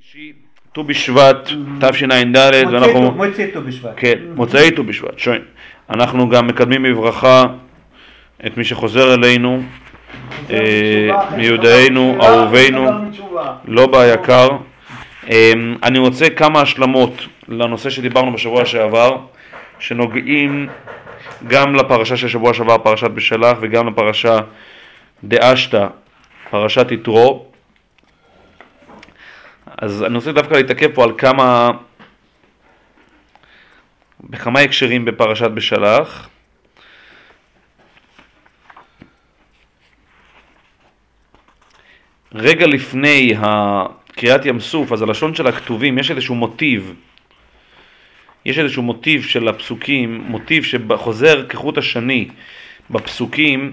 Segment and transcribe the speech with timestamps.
[0.00, 0.32] חמישי,
[0.72, 1.48] ט"ו בשבט,
[1.80, 2.36] תשע"ד,
[2.72, 3.12] ואנחנו...
[3.12, 3.92] מוצאי ט"ו בשבט.
[3.96, 5.42] כן, מוצאי ט"ו בשבט, שוין.
[5.90, 7.46] אנחנו גם מקדמים בברכה
[8.46, 9.62] את מי שחוזר אלינו,
[10.50, 12.86] אה, מיודענו, אהובינו,
[13.64, 14.48] לא היקר.
[15.30, 19.16] אה, אני רוצה כמה השלמות לנושא שדיברנו בשבוע שעבר,
[19.78, 20.68] שנוגעים
[21.46, 24.38] גם לפרשה של שבוע שעבר, פרשת בשלח, וגם לפרשה
[25.24, 25.86] דאשתא,
[26.50, 27.49] פרשת יתרו.
[29.78, 31.68] אז אני רוצה דווקא להתעכב פה על כמה,
[34.20, 36.28] בכמה הקשרים בפרשת בשלח.
[42.34, 43.34] רגע לפני
[44.12, 46.94] קריאת ים סוף, אז הלשון של הכתובים, יש איזשהו מוטיב,
[48.44, 52.28] יש איזשהו מוטיב של הפסוקים, מוטיב שחוזר כחוט השני
[52.90, 53.72] בפסוקים,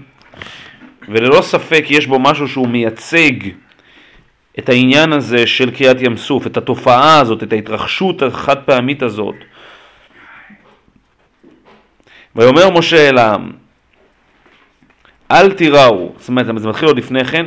[1.08, 3.32] וללא ספק יש בו משהו שהוא מייצג
[4.58, 9.34] את העניין הזה של קריאת ים סוף, את התופעה הזאת, את ההתרחשות החד פעמית הזאת.
[12.36, 13.52] ויאמר משה אל העם,
[15.30, 17.46] אל תיראו, זאת אומרת, זה מתחיל עוד לפני כן,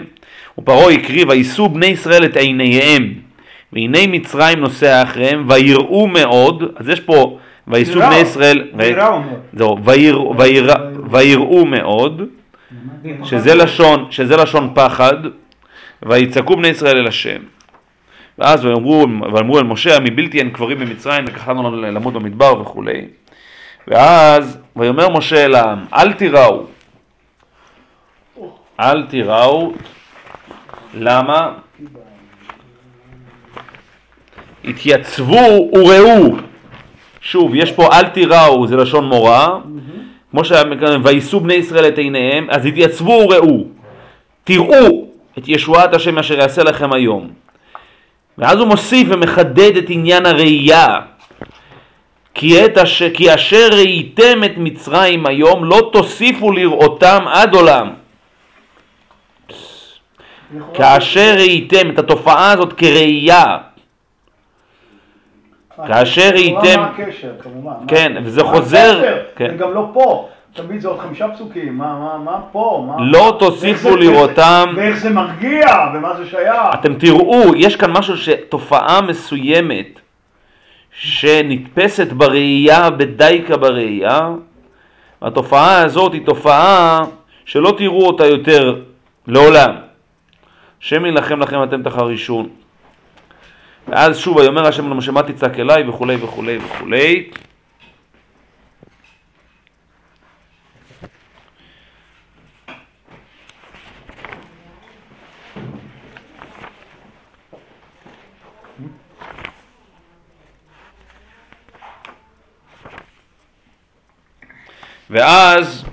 [0.58, 3.14] ופרעה הקריב, ויישאו בני ישראל את עיניהם,
[3.74, 7.38] והנה מצרים נוסע אחריהם, ויראו מאוד, אז יש פה,
[7.68, 8.68] ויישאו בני ישראל,
[11.12, 12.22] ויראו מאוד,
[13.24, 15.16] שזה לשון, שזה לשון פחד,
[16.06, 17.42] ויצעקו בני ישראל אל השם.
[18.40, 23.06] ואז ואמרו, ואמרו אל משה, מבלתי אין קברים במצרים, לקחנו לנו למות במדבר וכולי.
[23.88, 26.64] ואז, ויאמר משה אל העם, אל תיראו,
[28.80, 29.74] אל תיראו,
[30.94, 31.52] למה?
[34.66, 36.36] התייצבו וראו.
[37.22, 39.58] שוב, יש פה אל תיראו, זה לשון מורה.
[40.32, 43.64] כמו שהיה מקודם, ויישאו בני ישראל את עיניהם, אז התייצבו וראו.
[44.44, 45.01] תראו
[45.38, 47.30] את ישועת השם אשר יעשה לכם היום.
[48.38, 51.00] ואז הוא מוסיף ומחדד את עניין הראייה.
[52.34, 53.04] כי, את אש...
[53.04, 57.94] כי אשר ראיתם את מצרים היום לא תוסיפו לראותם עד עולם.
[60.74, 63.58] כאשר ראיתם את התופעה הזאת כראייה,
[65.88, 66.84] כאשר ראיתם,
[67.88, 69.52] כן, וזה חוזר, כן.
[69.52, 72.86] זה גם לא פה, תמיד זה עוד חמישה פסוקים, מה, מה, מה פה?
[72.88, 74.74] מה, לא תוסיפו לראותם...
[74.76, 76.58] ואיך זה מרגיע, ומה זה שייך.
[76.74, 80.00] אתם תראו, יש כאן משהו שתופעה מסוימת
[80.92, 84.30] שנתפסת בראייה, בדייקה בראייה,
[85.22, 87.00] והתופעה הזאת היא תופעה
[87.46, 88.82] שלא תראו אותה יותר
[89.28, 89.76] לעולם.
[90.82, 92.50] השם ילחם לכם אתם תחרישון.
[93.88, 97.30] ואז שוב, ויאמר השם למשה מה תצעק אליי וכולי וכולי וכולי.
[115.12, 115.86] ואז,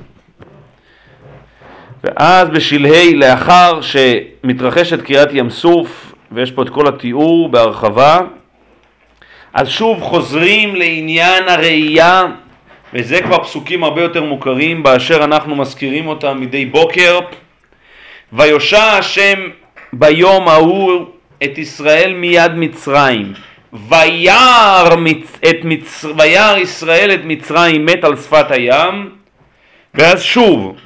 [2.05, 8.21] ואז בשלהי, לאחר שמתרחשת קריאת ים סוף, ויש פה את כל התיאור בהרחבה,
[9.53, 12.25] אז שוב חוזרים לעניין הראייה,
[12.95, 17.19] וזה כבר פסוקים הרבה יותר מוכרים, באשר אנחנו מזכירים אותם מדי בוקר.
[18.33, 19.39] ויושע השם
[19.93, 21.05] ביום ההוא
[21.45, 23.33] את ישראל מיד מצרים.
[23.73, 25.41] וירא מצ...
[25.65, 26.05] מצ...
[26.63, 29.11] ישראל את מצרים מת על שפת הים,
[29.95, 30.77] ואז שוב,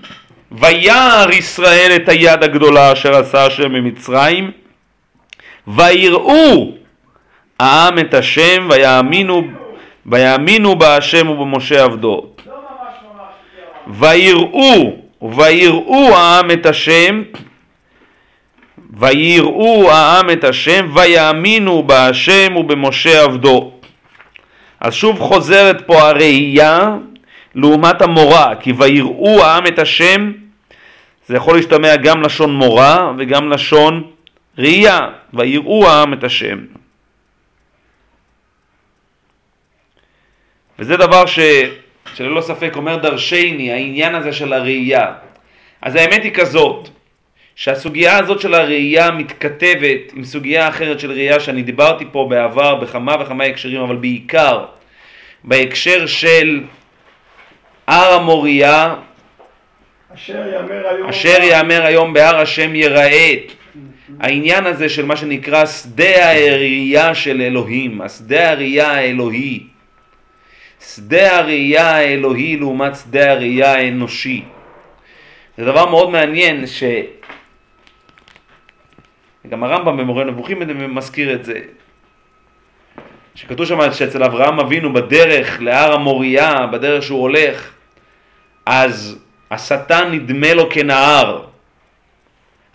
[0.52, 4.50] וירא ישראל את היד הגדולה אשר עשה השם ממצרים,
[5.68, 6.72] ויראו
[7.60, 9.42] העם את השם, ויאמינו,
[10.06, 12.26] ויאמינו בהשם ובמשה עבדו.
[13.86, 17.22] ויראו, ויראו העם את השם,
[18.92, 23.72] ויראו העם את השם, ויאמינו בהשם ובמשה עבדו.
[24.80, 26.96] אז שוב חוזרת פה הראייה
[27.54, 30.32] לעומת המורה, כי ויראו העם את השם,
[31.26, 34.10] זה יכול להשתמע גם לשון מורה וגם לשון
[34.58, 35.00] ראייה,
[35.34, 36.58] ויראו העם את השם.
[40.78, 41.38] וזה דבר ש,
[42.14, 45.12] שללא ספק אומר דרשני, העניין הזה של הראייה.
[45.82, 46.88] אז האמת היא כזאת,
[47.62, 53.16] שהסוגיה הזאת של הראייה מתכתבת עם סוגיה אחרת של ראייה שאני דיברתי פה בעבר בכמה
[53.20, 54.64] וכמה הקשרים, אבל בעיקר
[55.44, 56.60] בהקשר של
[57.86, 58.94] הר המוריה,
[61.10, 63.34] אשר יאמר היום, בהר השם יראה.
[64.20, 69.62] העניין הזה של מה שנקרא שדה הראייה של אלוהים, השדה הראייה האלוהי.
[70.94, 74.42] שדה הראייה האלוהי לעומת שדה הראייה האנושי.
[75.58, 76.82] זה דבר מאוד מעניין ש...
[79.48, 80.58] גם הרמב"ם במורה נבוכים
[80.94, 81.60] מזכיר את זה,
[83.34, 87.70] שכתוב שם שאצל אברהם אבינו בדרך להר המוריה, בדרך שהוא הולך,
[88.66, 89.18] אז
[89.50, 91.44] השטן נדמה לו כנהר.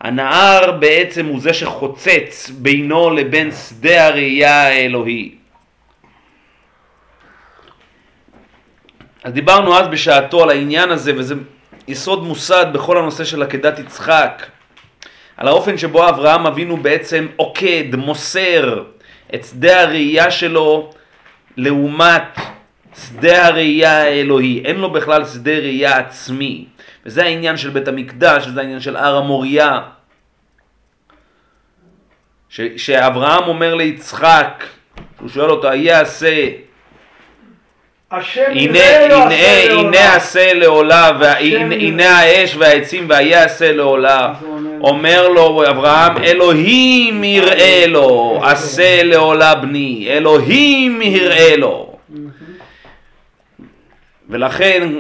[0.01, 5.35] הנהר בעצם הוא זה שחוצץ בינו לבין שדה הראייה האלוהי.
[9.23, 11.35] אז דיברנו אז בשעתו על העניין הזה, וזה
[11.87, 14.45] יסוד מוסד בכל הנושא של עקדת יצחק,
[15.37, 18.83] על האופן שבו אברהם אבינו בעצם עוקד, מוסר
[19.35, 20.91] את שדה הראייה שלו
[21.57, 22.37] לעומת
[23.05, 24.61] שדה הראייה האלוהי.
[24.65, 26.65] אין לו בכלל שדה ראייה עצמי.
[27.05, 29.79] וזה העניין של בית המקדש, וזה העניין של הר המוריה.
[32.77, 34.63] שאברהם אומר ליצחק,
[35.19, 36.47] הוא שואל אותו, יעשה
[38.11, 41.11] הנה, הנה, הנה עשה לעולה,
[41.71, 44.33] הנה האש והעצים והיה עשה לעולה.
[44.81, 51.97] אומר לו אברהם, אלוהים יראה לו, עשה לעולה בני, אלוהים יראה לו.
[54.29, 54.93] ולכן,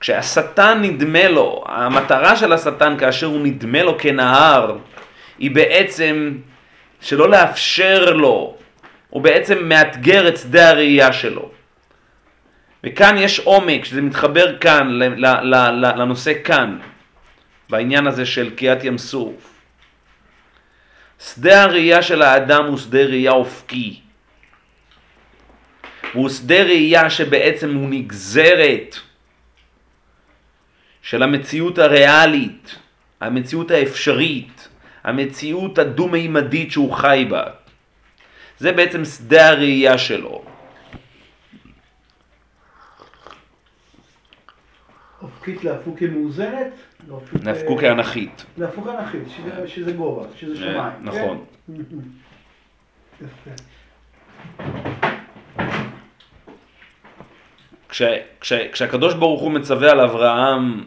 [0.00, 4.76] כשהשטן נדמה לו, המטרה של השטן כאשר הוא נדמה לו כנהר,
[5.38, 6.32] היא בעצם
[7.00, 8.56] שלא לאפשר לו
[9.10, 11.50] הוא בעצם מאתגר את שדה הראייה שלו.
[12.84, 14.88] וכאן יש עומק, שזה מתחבר כאן,
[15.96, 16.78] לנושא כאן,
[17.70, 19.56] בעניין הזה של קריאת ים סוף.
[21.20, 24.00] שדה הראייה של האדם הוא שדה ראייה אופקי.
[26.12, 28.96] הוא שדה ראייה שבעצם הוא נגזרת
[31.02, 32.74] של המציאות הריאלית,
[33.20, 34.68] המציאות האפשרית,
[35.04, 37.44] המציאות הדו-מימדית שהוא חי בה.
[38.58, 40.44] זה בעצם שדה הראייה שלו.
[45.22, 46.72] אופקית להפוק כמאוזנת?
[47.42, 48.44] להפקו כאנכית.
[48.58, 49.22] להפקו כאנכית,
[49.66, 50.92] שזה גובה, שזה אה, שמיים.
[51.02, 51.44] נכון.
[58.72, 60.84] כשהקדוש ברוך הוא מצווה על אברהם,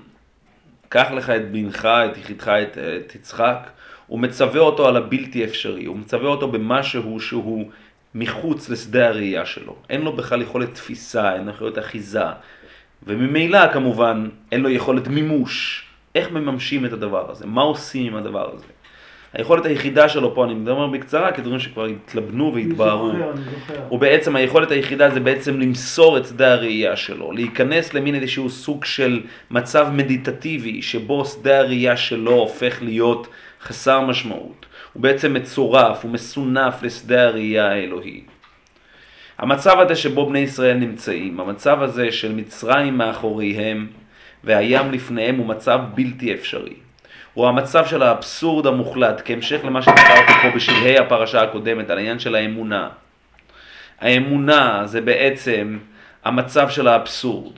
[0.89, 3.69] קח לך את בנך, את יחידך, את, את יצחק,
[4.07, 7.69] הוא מצווה אותו על הבלתי אפשרי, הוא מצווה אותו במשהו שהוא
[8.15, 9.75] מחוץ לשדה הראייה שלו.
[9.89, 12.24] אין לו בכלל יכולת תפיסה, אין לו יכולת אחיזה,
[13.04, 15.88] וממילא כמובן אין לו יכולת מימוש.
[16.19, 17.45] איך מממשים את הדבר הזה?
[17.48, 18.66] מה עושים עם הדבר הזה?
[19.33, 23.12] היכולת היחידה שלו פה, אני מדבר בקצרה, כי דברים שכבר התלבנו והתבהרו.
[23.89, 28.86] הוא בעצם, היכולת היחידה זה בעצם למסור את שדה הראייה שלו, להיכנס למין איזשהו סוג
[28.86, 29.21] של
[29.51, 33.27] מצב מדיטטיבי, שבו שדה הראייה שלו הופך להיות
[33.62, 34.65] חסר משמעות.
[34.94, 38.22] הוא בעצם מצורף, הוא מסונף לשדה הראייה האלוהי.
[39.38, 43.88] המצב הזה שבו בני ישראל נמצאים, המצב הזה של מצרים מאחוריהם
[44.44, 46.75] והים לפניהם הוא מצב בלתי אפשרי.
[47.33, 52.36] הוא המצב של האבסורד המוחלט, כהמשך למה שדיברתי פה בשלהי הפרשה הקודמת, על העניין של
[52.36, 52.89] האמונה.
[54.00, 55.80] האמונה זה בעצם
[56.25, 57.53] המצב של האבסורד,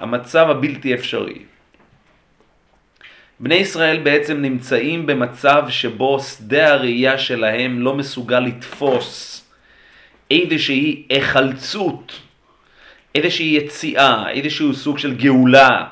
[0.00, 1.38] המצב הבלתי אפשרי.
[3.40, 9.44] בני ישראל בעצם נמצאים במצב שבו שדה הראייה שלהם לא מסוגל לתפוס
[10.30, 12.20] איזושהי היחלצות,
[13.14, 15.84] איזושהי יציאה, איזשהו סוג של גאולה,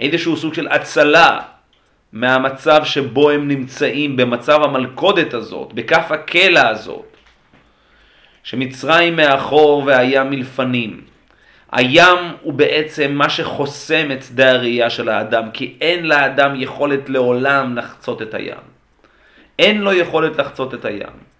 [0.00, 1.40] איזשהו סוג של הצלה
[2.12, 7.16] מהמצב שבו הם נמצאים, במצב המלכודת הזאת, בכף הקלע הזאת,
[8.42, 11.00] שמצרים מאחור והים מלפנים.
[11.72, 17.78] הים הוא בעצם מה שחוסם את שדה הראייה של האדם, כי אין לאדם יכולת לעולם
[17.78, 18.64] לחצות את הים.
[19.58, 21.35] אין לו יכולת לחצות את הים.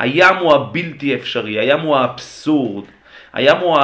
[0.00, 2.84] הים הוא הבלתי אפשרי, הים הוא האבסורד,
[3.32, 3.78] הים הוא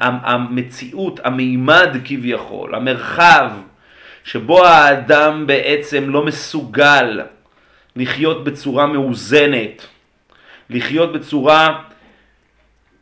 [0.00, 3.50] המציאות, המימד כביכול, המרחב
[4.24, 7.20] שבו האדם בעצם לא מסוגל
[7.96, 9.86] לחיות בצורה מאוזנת,
[10.70, 11.82] לחיות בצורה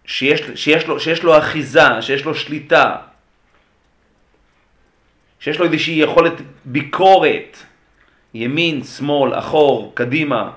[0.05, 2.97] שיש, שיש, לו, שיש לו אחיזה, שיש לו שליטה,
[5.41, 6.33] שיש לו איזושהי יכולת
[6.65, 7.57] ביקורת,
[8.35, 10.51] ימין, שמאל, אחור, קדימה.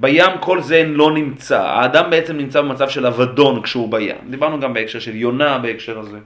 [0.00, 4.16] בים כל זה לא נמצא, האדם בעצם נמצא במצב של אבדון כשהוא בים.
[4.30, 6.18] דיברנו גם בהקשר של יונה בהקשר הזה.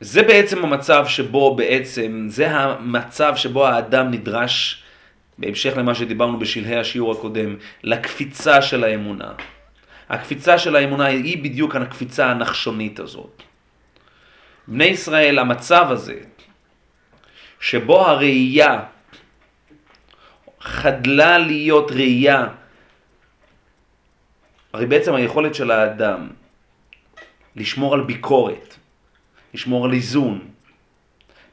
[0.00, 4.82] זה בעצם המצב שבו בעצם, זה המצב שבו האדם נדרש,
[5.38, 9.32] בהמשך למה שדיברנו בשלהי השיעור הקודם, לקפיצה של האמונה.
[10.08, 13.42] הקפיצה של האמונה היא בדיוק הקפיצה הנחשונית הזאת.
[14.68, 16.20] בני ישראל, המצב הזה,
[17.60, 18.80] שבו הראייה
[20.60, 22.46] חדלה להיות ראייה,
[24.72, 26.28] הרי בעצם היכולת של האדם
[27.56, 28.74] לשמור על ביקורת,
[29.54, 30.48] לשמור על איזון,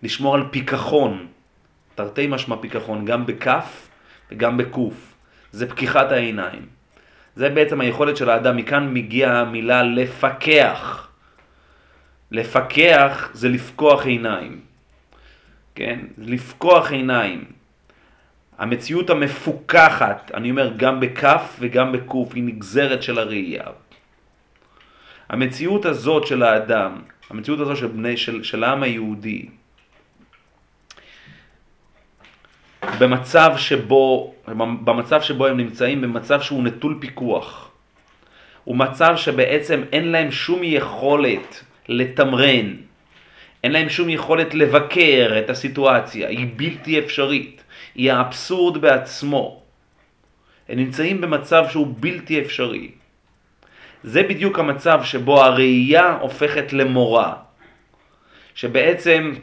[0.04, 1.28] לשמור על פיכחון,
[1.96, 3.88] תרתי משמע פיכחון, גם בכף
[4.32, 5.16] וגם בקוף.
[5.52, 6.75] זה פקיחת העיניים.
[7.36, 11.08] זה בעצם היכולת של האדם, מכאן מגיעה המילה לפקח.
[12.32, 14.60] לפקח זה לפקוח עיניים,
[15.76, 16.00] כן?
[16.18, 17.46] לפקוח עיניים.
[18.58, 23.64] המציאות המפוקחת, אני אומר גם בכף וגם בקוף, היא נגזרת של הראייה.
[25.30, 29.46] המציאות הזאת של האדם, המציאות הזאת של, בני, של, של העם היהודי,
[33.00, 34.35] במצב שבו,
[34.84, 37.72] במצב שבו הם נמצאים, במצב שהוא נטול פיקוח.
[38.64, 42.74] הוא מצב שבעצם אין להם שום יכולת לתמרן,
[43.64, 47.64] אין להם שום יכולת לבקר את הסיטואציה, היא בלתי אפשרית,
[47.96, 49.62] היא האבסורד בעצמו.
[50.70, 52.92] הם נמצאים במצב שהוא בלתי אפשרי.
[54.04, 57.34] זה בדיוק המצב שבו הראייה הופכת למורה,
[58.56, 59.34] שבעצם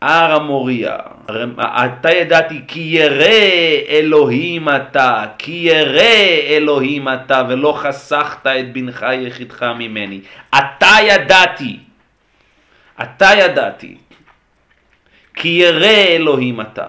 [0.00, 0.96] הר המוריה,
[1.84, 3.26] אתה ידעתי כי ירא
[3.88, 10.20] אלוהים אתה, כי ירא אלוהים אתה, ולא חסכת את בנך יחידך ממני.
[10.58, 11.78] אתה ידעתי,
[13.02, 13.96] אתה ידעתי,
[15.34, 16.86] כי ירא אלוהים אתה.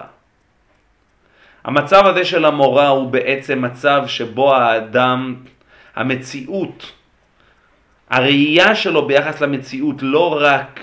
[1.64, 5.36] המצב הזה של המורה הוא בעצם מצב שבו האדם,
[5.96, 6.92] המציאות,
[8.10, 10.80] הראייה שלו ביחס למציאות לא רק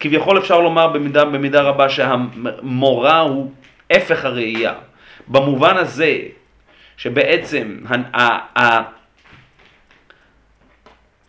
[0.00, 3.50] כביכול אפשר לומר במידה, במידה רבה שהמורה הוא
[3.90, 4.74] הפך הראייה.
[5.28, 6.18] במובן הזה
[6.96, 7.78] שבעצם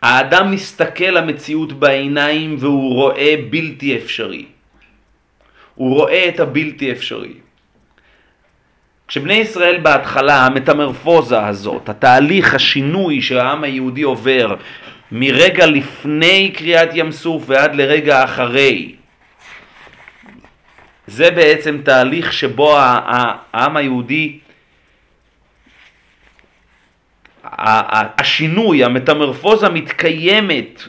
[0.02, 4.46] האדם מסתכל למציאות בעיניים והוא רואה בלתי אפשרי.
[5.74, 7.32] הוא רואה את הבלתי אפשרי.
[9.08, 14.56] כשבני ישראל בהתחלה, המטמרפוזה הזאת, התהליך, השינוי שהעם היהודי עובר
[15.12, 18.94] מרגע לפני קריאת ים סוף ועד לרגע אחרי.
[21.06, 24.38] זה בעצם תהליך שבו העם היהודי,
[28.18, 30.82] השינוי, המטמרפוזה מתקיימת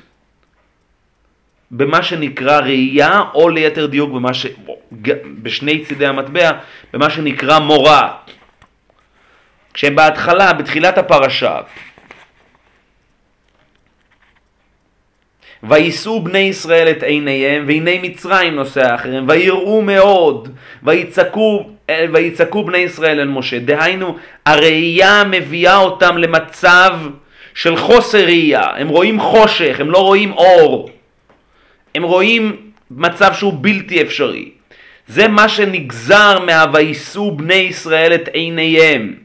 [1.71, 4.45] במה שנקרא ראייה, או ליתר דיוק במה ש...
[5.43, 6.51] בשני צידי המטבע,
[6.93, 8.13] במה שנקרא מורה.
[9.73, 11.59] כשבהתחלה, בתחילת הפרשה,
[15.63, 20.49] ויישאו בני ישראל את עיניהם, והנה מצרים נושא האחרים, ויראו מאוד,
[20.83, 21.69] ויצעקו,
[22.13, 23.59] ויצעקו בני ישראל אל משה.
[23.59, 26.99] דהיינו, הראייה מביאה אותם למצב
[27.53, 28.61] של חוסר ראייה.
[28.61, 30.89] הם רואים חושך, הם לא רואים אור.
[31.95, 32.55] הם רואים
[32.91, 34.51] מצב שהוא בלתי אפשרי.
[35.07, 39.15] זה מה שנגזר מה"ויישאו בני ישראל את עיניהם".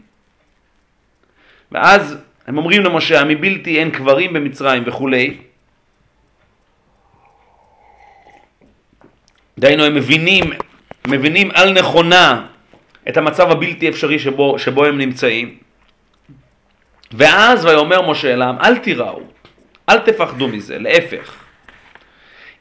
[1.73, 5.37] ואז הם אומרים למשה, מבלתי אין קברים במצרים וכולי.
[9.59, 10.53] דהיינו הם מבינים,
[11.07, 12.47] מבינים על נכונה
[13.09, 15.55] את המצב הבלתי אפשרי שבו, שבו הם נמצאים.
[17.13, 19.21] ואז ויאמר משה אליהם, אל תיראו,
[19.89, 21.35] אל תפחדו מזה, להפך.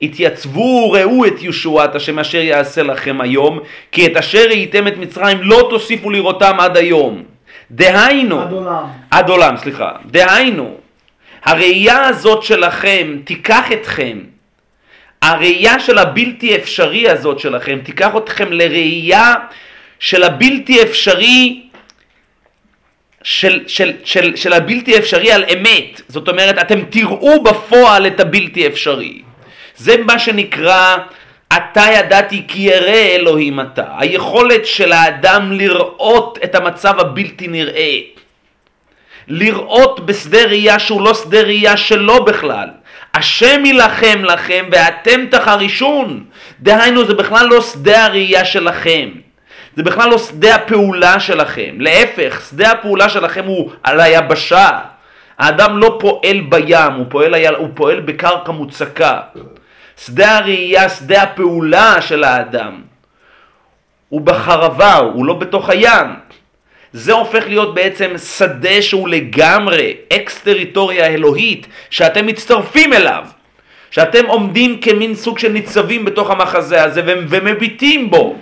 [0.02, 3.60] התייצבו וראו את ישועת השם אשר יעשה לכם היום,
[3.92, 7.24] כי את אשר ראיתם את מצרים לא תוסיפו לראותם עד היום.
[7.72, 8.84] דהיינו, עד עולם.
[9.12, 9.92] עד עולם, סליחה.
[10.06, 10.78] דהיינו,
[11.44, 14.20] הראייה הזאת שלכם תיקח אתכם
[15.22, 19.34] הראייה של הבלתי אפשרי הזאת שלכם תיקח אתכם לראייה
[20.00, 21.62] של הבלתי אפשרי
[23.24, 28.68] של, של, של, של הבלתי אפשרי על אמת, זאת אומרת אתם תראו בפועל את הבלתי
[28.68, 29.22] אפשרי.
[29.76, 30.98] זה מה שנקרא
[31.54, 37.98] אתה ידעתי כי ירא אלוהים אתה, היכולת של האדם לראות את המצב הבלתי נראה,
[39.28, 42.68] לראות בשדה ראייה שהוא לא שדה ראייה שלו בכלל,
[43.14, 46.24] השם יילחם לכם ואתם תחרישון.
[46.60, 49.10] דהיינו זה בכלל לא שדה הראייה שלכם.
[49.76, 51.76] זה בכלל לא שדה הפעולה שלכם.
[51.80, 54.80] להפך, שדה הפעולה שלכם הוא על היבשה.
[55.38, 59.20] האדם לא פועל בים, הוא פועל, הוא פועל בקרקע מוצקה.
[60.06, 62.82] שדה הראייה, שדה הפעולה של האדם.
[64.10, 66.08] הוא בחרבה, הוא לא בתוך הים.
[66.94, 73.24] זה הופך להיות בעצם שדה שהוא לגמרי אקס טריטוריה אלוהית שאתם מצטרפים אליו,
[73.92, 78.38] שאתם עומדים כמין סוג של ניצבים בתוך המחזה הזה ומביטים בו.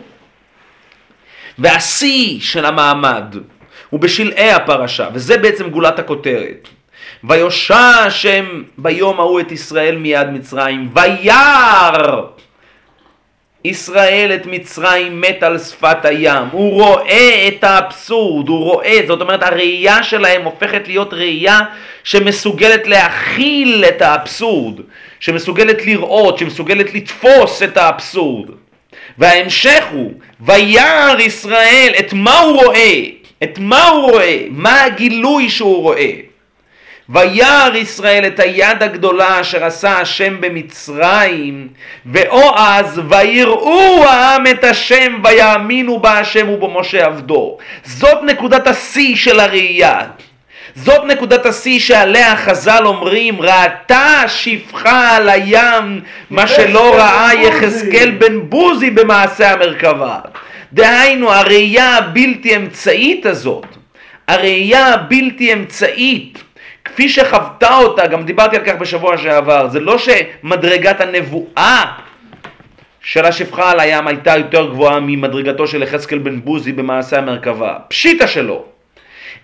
[1.60, 3.36] והשיא של המעמד
[3.90, 6.68] הוא בשלהי הפרשה, וזה בעצם גולת הכותרת.
[7.24, 12.22] ויושע השם ביום ההוא את ישראל מיד מצרים, וירא
[13.66, 19.44] ישראל את מצרים מת על שפת הים, הוא רואה את האבסורד, הוא רואה, זאת אומרת
[19.44, 21.60] הראייה שלהם הופכת להיות ראייה
[22.04, 24.80] שמסוגלת להכיל את האבסורד,
[25.20, 28.50] שמסוגלת לראות, שמסוגלת לתפוס את האבסורד.
[29.18, 33.02] וההמשך הוא, וירא ישראל, את מה הוא רואה?
[33.44, 34.44] את מה הוא רואה?
[34.50, 36.29] מה הגילוי שהוא רואה?
[37.10, 41.68] וירא ישראל את היד הגדולה אשר עשה השם במצרים,
[42.06, 47.58] ואו אז ויראו העם את השם ויאמינו בה השם ובמשה עבדו.
[47.84, 50.02] זאת נקודת השיא של הראייה.
[50.76, 58.40] זאת נקודת השיא שעליה חז"ל אומרים, ראתה שפחה על הים מה שלא ראה יחזקאל בן
[58.50, 60.20] בוזי במעשה המרכבה.
[60.74, 63.66] דהיינו, הראייה הבלתי אמצעית הזאת,
[64.28, 66.44] הראייה הבלתי אמצעית,
[67.00, 71.86] כפי שחוותה אותה, גם דיברתי על כך בשבוע שעבר, זה לא שמדרגת הנבואה
[73.02, 78.28] של השפחה על הים הייתה יותר גבוהה ממדרגתו של יחזקאל בן בוזי במעשה המרכבה, פשיטה
[78.28, 78.66] שלו,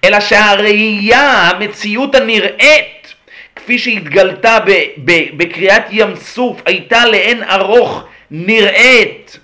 [0.03, 3.13] אלא שהראייה, המציאות הנראית,
[3.55, 4.57] כפי שהתגלתה
[5.37, 9.39] בקריאת ים סוף, הייתה לאין ארוך נראית,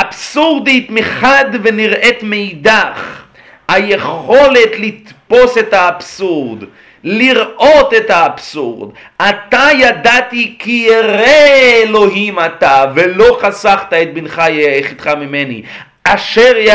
[0.00, 3.22] אבסורדית מחד ונראית מאידך.
[3.68, 6.64] היכולת לתפוס את האבסורד,
[7.04, 8.90] לראות את האבסורד.
[9.16, 15.62] אתה ידעתי כי ירא אלוהים אתה, ולא חסכת את בנך יחידך ממני.
[16.04, 16.70] אשר, י...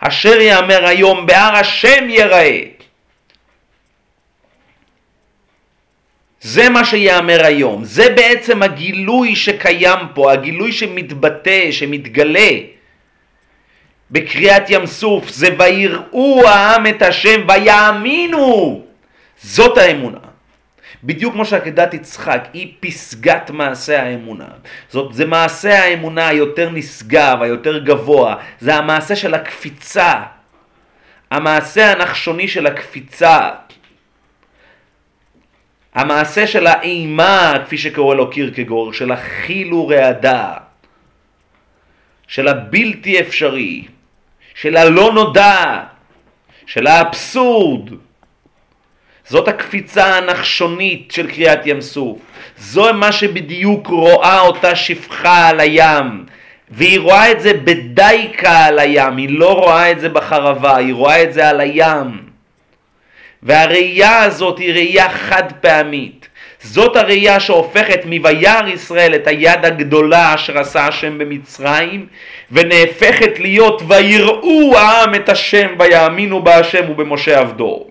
[0.00, 2.60] אשר יאמר היום בהר השם יראה.
[6.40, 12.50] זה מה שיאמר היום, זה בעצם הגילוי שקיים פה, הגילוי שמתבטא, שמתגלה.
[14.10, 18.87] בקריאת ים סוף, זה ויראו העם את השם ויאמינו.
[19.42, 20.18] זאת האמונה.
[21.04, 24.48] בדיוק כמו שעקדת יצחק היא פסגת מעשה האמונה.
[24.90, 28.36] זאת, זה מעשה האמונה היותר נשגב, היותר גבוה.
[28.60, 30.22] זה המעשה של הקפיצה.
[31.30, 33.50] המעשה הנחשוני של הקפיצה.
[35.94, 40.52] המעשה של האימה, כפי שקורא לו קירקגור, של החיל ורעדה,
[42.28, 43.88] של הבלתי אפשרי.
[44.60, 45.84] של הלא נודע,
[46.66, 47.90] של האבסורד.
[49.28, 52.18] זאת הקפיצה הנחשונית של קריאת ים סוף.
[52.58, 56.24] זו מה שבדיוק רואה אותה שפחה על הים.
[56.70, 61.22] והיא רואה את זה בדייקה על הים, היא לא רואה את זה בחרבה, היא רואה
[61.22, 62.22] את זה על הים.
[63.42, 66.28] והראייה הזאת היא ראייה חד פעמית.
[66.62, 72.06] זאת הראייה שהופכת מ"וירא ישראל" את היד הגדולה אשר עשה השם במצרים,
[72.52, 77.86] ונהפכת להיות "ויראו העם את השם ויאמינו בהשם ובמשה עבדו".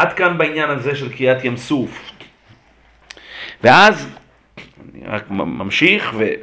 [0.00, 2.10] עד כאן בעניין הזה של קריאת ים סוף.
[3.62, 4.08] ואז,
[4.94, 6.36] אני רק ממשיך ואני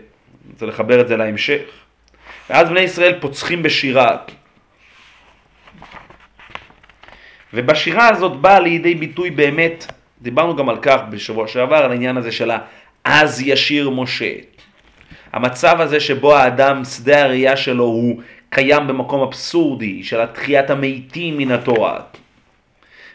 [0.51, 1.61] רוצה לחבר את זה להמשך.
[2.49, 4.17] ואז בני ישראל פוצחים בשירה.
[7.53, 9.91] ובשירה הזאת באה לידי ביטוי באמת,
[10.21, 14.33] דיברנו גם על כך בשבוע שעבר, על העניין הזה של ה"אז ישיר משה".
[15.33, 21.51] המצב הזה שבו האדם, שדה הראייה שלו הוא קיים במקום אבסורדי, של התחיית המתים מן
[21.51, 21.99] התורה.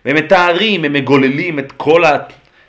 [0.04, 2.16] והם מתארים, הם מגוללים את כל, ה,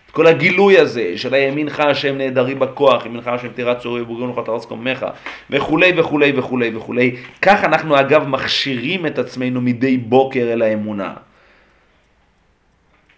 [0.06, 4.40] את כל הגילוי הזה של הימינך השם נעדרי בכוח, ימינך השם תירא צורי ובוריון לך
[4.46, 5.06] תרס קומך
[5.50, 7.16] וכולי וכולי וכולי וכולי.
[7.42, 11.14] כך אנחנו אגב מכשירים את עצמנו מדי בוקר אל האמונה.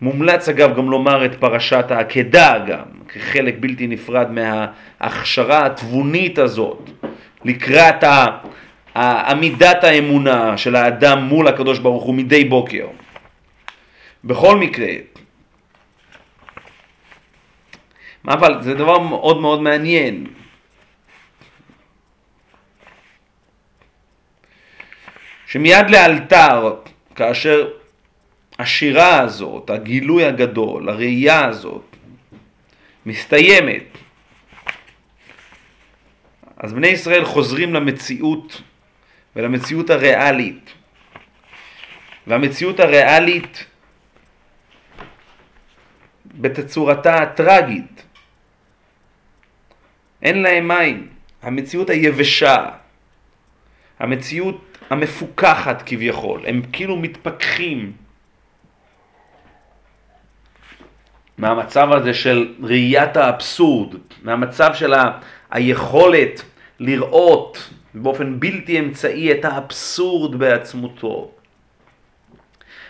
[0.01, 6.89] מומלץ אגב גם לומר את פרשת העקדה גם, כחלק בלתי נפרד מההכשרה התבונית הזאת,
[7.45, 8.03] לקראת
[8.95, 12.85] עמידת האמונה של האדם מול הקדוש ברוך הוא מדי בוקר.
[14.25, 14.93] בכל מקרה,
[18.27, 20.27] אבל זה דבר מאוד מאוד מעניין.
[25.47, 26.75] שמיד לאלתר,
[27.15, 27.71] כאשר
[28.59, 31.95] השירה הזאת, הגילוי הגדול, הראייה הזאת,
[33.05, 33.83] מסתיימת,
[36.57, 38.61] אז בני ישראל חוזרים למציאות
[39.35, 40.73] ולמציאות הריאלית.
[42.27, 43.65] והמציאות הריאלית
[46.37, 48.03] בתצורתה הטרגית.
[50.21, 51.07] אין להם מים.
[51.41, 52.65] המציאות היבשה,
[53.99, 57.91] המציאות המפוקחת כביכול, הם כאילו מתפכחים
[61.37, 65.19] מהמצב הזה של ראיית האבסורד, מהמצב של ה...
[65.51, 66.41] היכולת
[66.79, 71.31] לראות באופן בלתי אמצעי את האבסורד בעצמותו.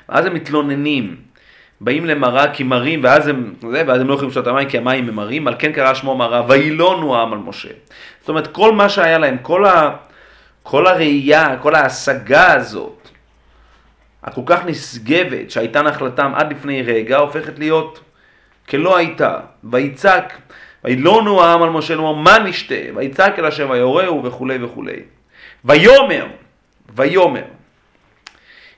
[0.10, 1.22] ואז הם מתלוננים,
[1.82, 5.10] באים למראה כי מרים, ואז הם, זה, ואז הם לא יכולים לשתות המים כי המים
[5.10, 7.70] הם מרים, על כן קרא שמו מראה, וילונו העם על משה.
[8.20, 9.96] זאת אומרת, כל מה שהיה להם, כל, ה,
[10.64, 13.10] כל הראייה, כל ההשגה הזאת,
[14.24, 18.00] הכל כך נשגבת, שהייתה נחלתם עד לפני רגע, הופכת להיות
[18.70, 19.40] כלא הייתה.
[19.64, 20.38] ויצעק,
[20.86, 22.76] וילונו העם על משה, לאמר מה נשתה?
[22.96, 25.00] ויצעק אל השם ויורהו וכולי וכולי.
[25.66, 26.26] ויאמר,
[26.96, 27.44] ויאמר,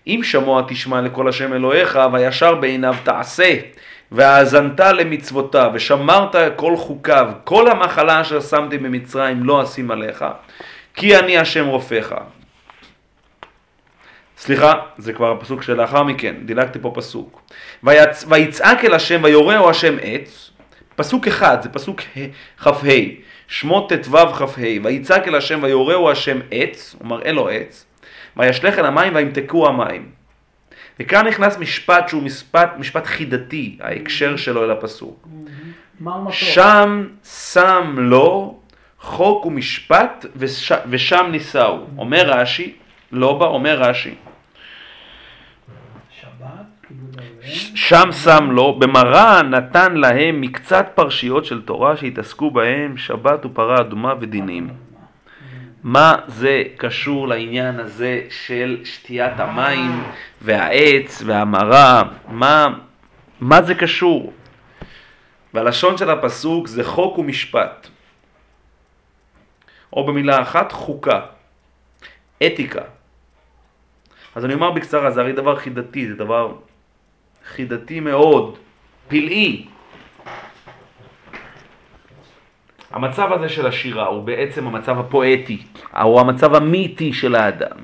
[0.08, 3.56] אם שמוע תשמע לקול השם אלוהיך, וישר בעיניו תעשה,
[4.12, 10.26] והאזנת למצוותיו, ושמרת כל חוקיו, כל המחלה אשר שמתי במצרים לא אשים עליך,
[10.96, 12.13] כי אני השם רופאך.
[14.38, 17.41] סליחה, זה כבר הפסוק שלאחר מכן, דילגתי פה פסוק.
[17.84, 18.26] ויצ...
[18.30, 20.52] ויצעק אל השם ויורהו השם עץ,
[20.96, 22.02] פסוק אחד, זה פסוק
[22.58, 22.89] כ"ה,
[23.48, 27.86] שמות ט"ו כ"ה, ויצעק אל השם ויורהו השם עץ, הוא מראה לו עץ,
[28.38, 30.10] וישלך אל המים וימתקו המים.
[31.00, 35.28] וכאן נכנס משפט שהוא משפט, משפט חידתי, ההקשר שלו אל הפסוק.
[36.06, 36.32] המטור?
[36.32, 38.60] שם שם לו
[39.00, 41.86] חוק ומשפט וש, ושם נישאו.
[41.97, 42.73] אומר רש"י,
[43.12, 44.15] לא בא, אומר רש"י,
[46.88, 47.76] כיבוד האוהב.
[47.76, 54.13] שם שם לו, במראה נתן להם מקצת פרשיות של תורה שהתעסקו בהם שבת ופרה אדומה
[54.19, 54.69] ודינים.
[55.88, 60.04] מה זה קשור לעניין הזה של שתיית המים
[60.41, 62.04] והעץ והמרה?
[62.28, 62.67] מה,
[63.39, 64.34] מה זה קשור?
[65.54, 67.88] והלשון של הפסוק זה חוק ומשפט.
[69.93, 71.19] או במילה אחת, חוקה,
[72.45, 72.84] אתיקה.
[74.36, 76.56] אז אני אומר בקצרה, זה הרי דבר חידתי, זה דבר
[77.47, 78.58] חידתי מאוד,
[79.08, 79.65] פלאי.
[82.97, 85.63] המצב הזה של השירה הוא בעצם המצב הפואטי,
[86.03, 87.77] או המצב המיתי של האדם.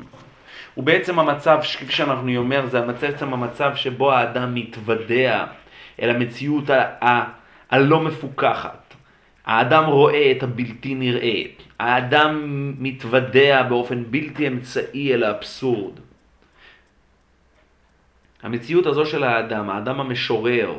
[0.74, 5.46] הוא בעצם המצב, כפי שאנחנו אומר, זה בעצם המצב שבו האדם מתוודע
[6.02, 6.70] אל המציאות
[7.70, 8.94] הלא מפוקחת.
[9.46, 11.42] האדם רואה את הבלתי נראה.
[11.80, 12.42] האדם
[12.80, 16.00] מתוודע באופן בלתי אמצעי אל האבסורד.
[18.44, 20.74] המציאות הזו של האדם, האדם המשורר,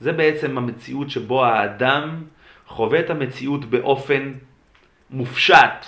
[0.00, 2.22] זה בעצם המציאות שבו האדם
[2.72, 4.32] חווה את המציאות באופן
[5.10, 5.86] מופשט.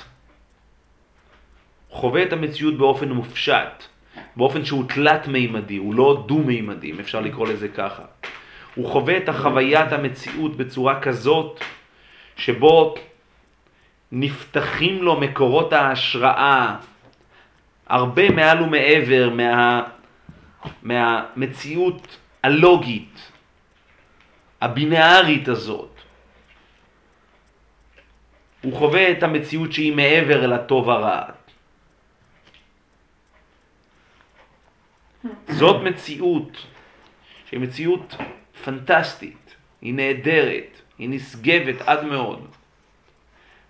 [1.91, 3.85] חווה את המציאות באופן מופשט,
[4.37, 8.03] באופן שהוא תלת-מימדי, הוא לא דו-מימדי, אם אפשר לקרוא לזה ככה.
[8.75, 11.61] הוא חווה את החוויית המציאות בצורה כזאת,
[12.37, 12.95] שבו
[14.13, 16.77] נפתחים לו מקורות ההשראה
[17.87, 19.83] הרבה מעל ומעבר מה,
[20.83, 23.31] מהמציאות הלוגית,
[24.61, 25.94] הבינארית הזאת.
[28.65, 31.23] הוא חווה את המציאות שהיא מעבר אל הטוב הרע.
[35.49, 36.67] זאת מציאות
[37.49, 38.17] שהיא מציאות
[38.65, 42.47] פנטסטית, היא נהדרת, היא נשגבת עד מאוד,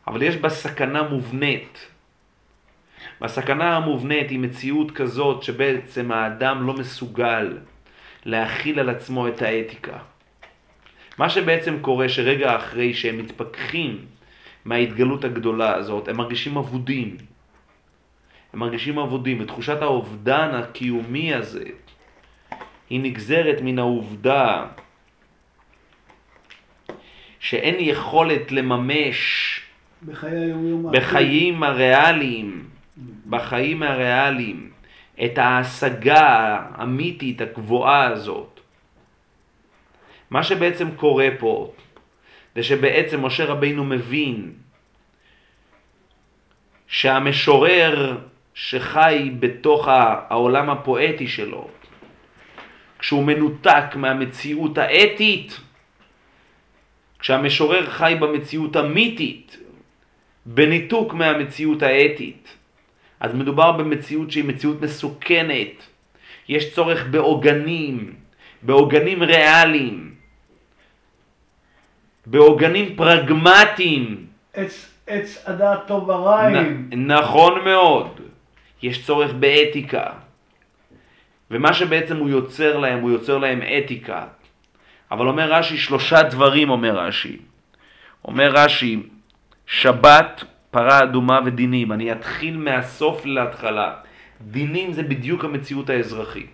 [0.06, 1.86] אבל יש בה סכנה מובנית.
[3.20, 7.58] והסכנה המובנית היא מציאות כזאת שבעצם האדם לא מסוגל
[8.24, 9.98] להכיל על עצמו את האתיקה.
[11.18, 14.06] מה שבעצם קורה שרגע אחרי שהם מתפכחים
[14.64, 17.16] מההתגלות הגדולה הזאת, הם מרגישים אבודים.
[18.52, 21.64] הם מרגישים אבודים, ותחושת האובדן הקיומי הזה
[22.90, 24.66] היא נגזרת מן העובדה
[27.38, 29.60] שאין יכולת לממש
[30.06, 30.52] בחיי.
[30.92, 32.64] בחיים הריאליים,
[33.26, 34.70] בחיים הריאליים,
[35.24, 38.60] את ההשגה המיתית הגבוהה הזאת.
[40.30, 41.72] מה שבעצם קורה פה,
[42.54, 44.52] זה שבעצם משה רבינו מבין
[46.86, 48.18] שהמשורר
[48.54, 51.68] שחי בתוך העולם הפואטי שלו,
[52.98, 55.60] כשהוא מנותק מהמציאות האתית,
[57.18, 59.58] כשהמשורר חי במציאות המיתית,
[60.46, 62.56] בניתוק מהמציאות האתית,
[63.20, 65.86] אז מדובר במציאות שהיא מציאות מסוכנת.
[66.48, 68.14] יש צורך בעוגנים,
[68.62, 70.13] בעוגנים ריאליים,
[72.26, 74.26] בעוגנים פרגמטיים.
[74.54, 76.90] עץ, עץ הדעת טוב ורעים.
[76.92, 78.20] נכון מאוד.
[78.82, 80.06] יש צורך באתיקה.
[81.50, 84.26] ומה שבעצם הוא יוצר להם, הוא יוצר להם אתיקה.
[85.10, 87.36] אבל אומר רש"י, שלושה דברים אומר רש"י.
[88.24, 89.02] אומר רש"י,
[89.66, 91.92] שבת, פרה אדומה ודינים.
[91.92, 93.92] אני אתחיל מהסוף להתחלה.
[94.40, 96.53] דינים זה בדיוק המציאות האזרחית.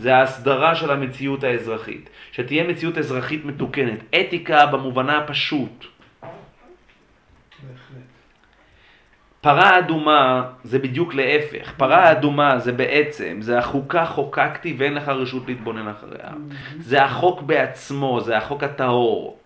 [0.00, 2.10] זה ההסדרה של המציאות האזרחית.
[2.32, 3.98] שתהיה מציאות אזרחית מתוקנת.
[4.20, 5.84] אתיקה במובנה הפשוט.
[9.40, 15.42] פרה אדומה זה בדיוק להפך, פרה אדומה זה בעצם, זה החוקה חוקקתי ואין לך רשות
[15.48, 16.30] להתבונן אחריה.
[16.78, 19.38] זה החוק בעצמו, זה החוק הטהור.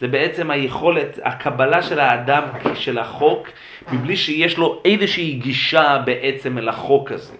[0.00, 2.42] זה בעצם היכולת, הקבלה של האדם
[2.74, 3.48] של החוק,
[3.92, 7.36] מבלי שיש לו איזושהי גישה בעצם אל החוק הזה.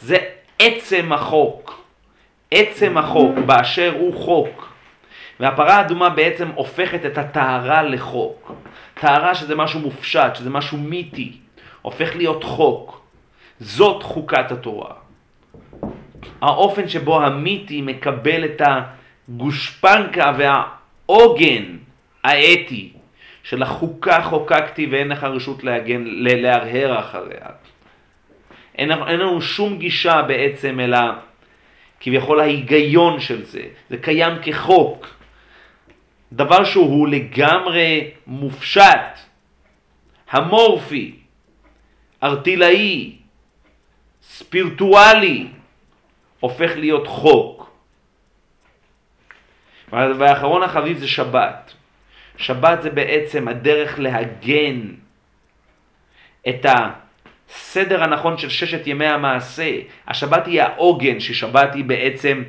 [0.00, 0.16] זה
[0.58, 1.85] עצם החוק,
[2.50, 4.72] עצם החוק, באשר הוא חוק.
[5.40, 8.52] והפרה האדומה בעצם הופכת את הטהרה לחוק.
[8.94, 11.32] טהרה שזה משהו מופשט, שזה משהו מיתי,
[11.82, 13.06] הופך להיות חוק.
[13.60, 14.94] זאת חוקת התורה.
[16.40, 18.62] האופן שבו המיתי מקבל את
[19.28, 21.76] הגושפנקה והעוגן
[22.24, 22.92] האתי
[23.42, 27.46] של החוקה חוקקתי ואין לך רשות להגן, להרהר אחריה.
[28.78, 31.12] אין, אין לנו שום גישה בעצם אל ה...
[32.06, 35.06] כביכול ההיגיון של זה, זה קיים כחוק.
[36.32, 39.18] דבר שהוא לגמרי מופשט,
[40.30, 41.16] המורפי,
[42.22, 43.16] ארטילאי,
[44.22, 45.46] ספירטואלי,
[46.40, 47.70] הופך להיות חוק.
[49.92, 51.72] והאחרון החביב זה שבת.
[52.36, 54.80] שבת זה בעצם הדרך להגן
[56.48, 56.66] את
[57.54, 59.70] הסדר הנכון של ששת ימי המעשה.
[60.08, 62.42] השבת היא העוגן, ששבת היא בעצם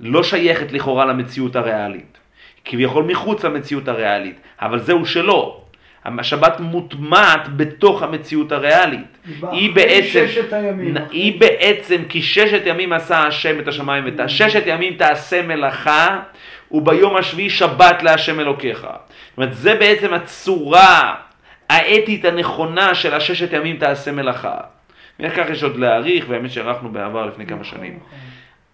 [0.00, 2.18] לא שייכת לכאורה למציאות הריאלית.
[2.64, 5.60] כביכול מחוץ למציאות הריאלית, אבל זהו שלא.
[6.18, 9.18] השבת מוטמעת בתוך המציאות הריאלית.
[9.50, 14.94] היא בעצם, הימים, היא בעצם, כי ששת ימים עשה השם את השמיים ואת הששת ימים
[14.94, 16.20] תעשה מלאכה,
[16.70, 18.78] וביום השביעי שבת להשם אלוקיך.
[18.80, 18.90] זאת
[19.36, 21.14] אומרת, זה בעצם הצורה
[21.70, 24.54] האתית הנכונה של הששת ימים תעשה מלאכה.
[25.20, 27.98] וכך יש עוד להעריך, והאמת שערכנו בעבר לפני כמה שנים.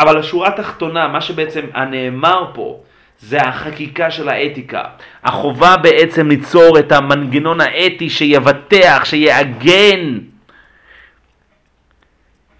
[0.01, 2.81] אבל השורה התחתונה, מה שבעצם הנאמר פה,
[3.19, 4.83] זה החקיקה של האתיקה.
[5.25, 10.19] החובה בעצם ליצור את המנגנון האתי שיבטח, שיעגן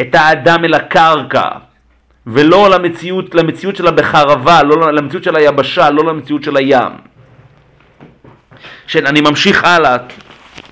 [0.01, 1.49] את האדם אל הקרקע,
[2.27, 6.93] ולא למציאות, למציאות שלה בחרבה, לא למציאות של היבשה, לא למציאות של הים.
[8.87, 9.97] שאני ממשיך הלאה,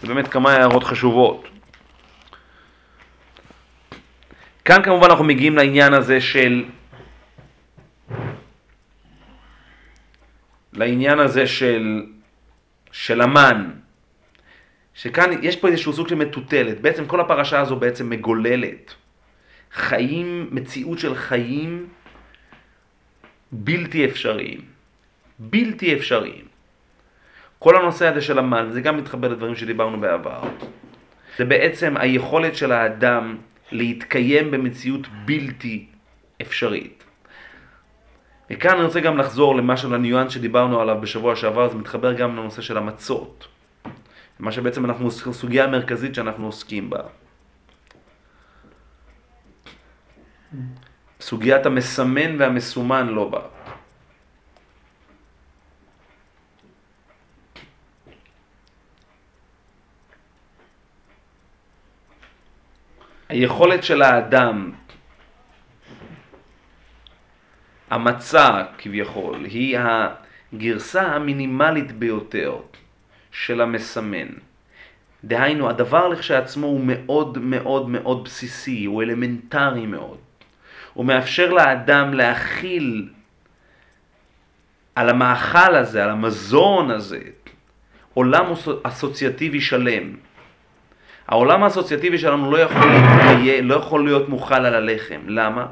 [0.01, 1.49] זה באמת כמה הערות חשובות.
[4.65, 6.65] כאן כמובן אנחנו מגיעים לעניין הזה של
[10.73, 12.03] לעניין הזה של,
[12.93, 13.71] של המן,
[14.95, 18.95] שכאן יש פה איזשהו סוג של מטוטלת, בעצם כל הפרשה הזו בעצם מגוללת
[19.73, 21.89] חיים, מציאות של חיים
[23.53, 24.61] בלתי אפשריים,
[25.39, 26.50] בלתי אפשריים.
[27.61, 30.43] כל הנושא הזה של המן, זה גם מתחבר לדברים שדיברנו בעבר,
[31.39, 33.37] זה בעצם היכולת של האדם
[33.73, 35.87] להתקיים במציאות בלתי
[36.43, 37.05] אפשרית.
[38.51, 42.63] וכאן אני רוצה גם לחזור למשהו, לניואנס שדיברנו עליו בשבוע שעבר, זה מתחבר גם לנושא
[42.63, 43.49] של המצות.
[44.39, 47.01] מה שבעצם אנחנו, סוגיה המרכזית שאנחנו עוסקים בה.
[51.21, 53.41] סוגיית המסמן והמסומן לא בה.
[63.31, 64.71] היכולת של האדם
[67.91, 69.79] המצע כביכול היא
[70.53, 72.57] הגרסה המינימלית ביותר
[73.33, 74.27] של המסמן.
[75.25, 80.19] דהיינו, הדבר לכשעצמו הוא מאוד מאוד מאוד בסיסי, הוא אלמנטרי מאוד.
[80.95, 83.09] הוא מאפשר לאדם להכיל
[84.95, 87.21] על המאכל הזה, על המזון הזה,
[88.15, 88.45] עולם
[88.83, 90.17] אסוציאטיבי שלם.
[91.31, 95.21] העולם האסוציאטיבי שלנו לא יכול, להתקיים, לא יכול להיות מוכל על הלחם.
[95.27, 95.67] למה?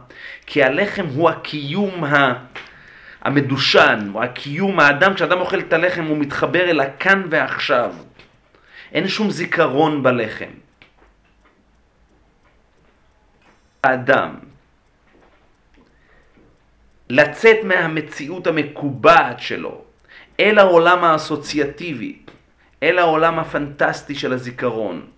[0.46, 2.32] כי הלחם הוא הקיום ה...
[3.22, 7.94] המדושן, הוא הקיום, האדם, כשאדם אוכל את הלחם הוא מתחבר אל הכאן ועכשיו.
[8.92, 10.50] אין שום זיכרון בלחם.
[13.84, 14.34] האדם,
[17.10, 19.84] לצאת מהמציאות המקובעת שלו
[20.40, 22.18] אל העולם האסוציאטיבי,
[22.82, 25.17] אל העולם הפנטסטי של הזיכרון.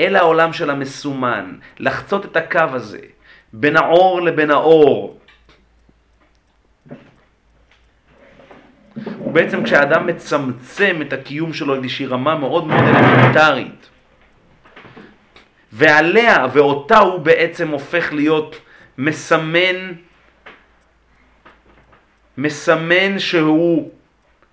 [0.00, 3.00] אל העולם של המסומן, לחצות את הקו הזה,
[3.52, 5.18] בין האור לבין האור.
[9.26, 13.88] ובעצם כשהאדם מצמצם את הקיום שלו לאיזושהי רמה מאוד מאוד אלמנטרית,
[15.72, 18.60] ועליה ואותה הוא בעצם הופך להיות
[18.98, 19.92] מסמן,
[22.38, 23.90] מסמן שהוא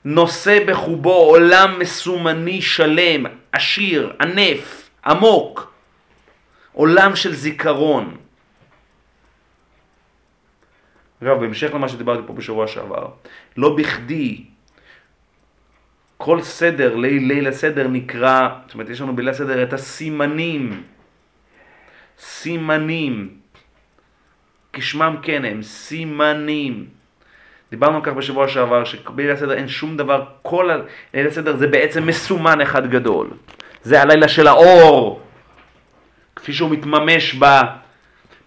[0.06, 4.81] נושא בחובו עולם מסומני שלם, עשיר, ענף.
[5.06, 5.74] עמוק,
[6.74, 8.18] עולם של זיכרון.
[11.24, 13.08] אגב, בהמשך למה שדיברתי פה בשבוע שעבר,
[13.58, 14.44] לא בכדי
[16.18, 20.84] כל סדר, ליל, ליל הסדר נקרא, זאת אומרת, יש לנו בליל הסדר את הסימנים.
[22.20, 23.30] סימנים.
[24.74, 26.88] כשמם כן הם, סימנים.
[27.72, 30.78] דיברנו על כך בשבוע שעבר, שבליל הסדר אין שום דבר, כל ה-
[31.14, 33.30] ליל הסדר זה בעצם מסומן אחד גדול.
[33.84, 35.22] זה הלילה של האור,
[36.36, 37.36] כפי שהוא מתממש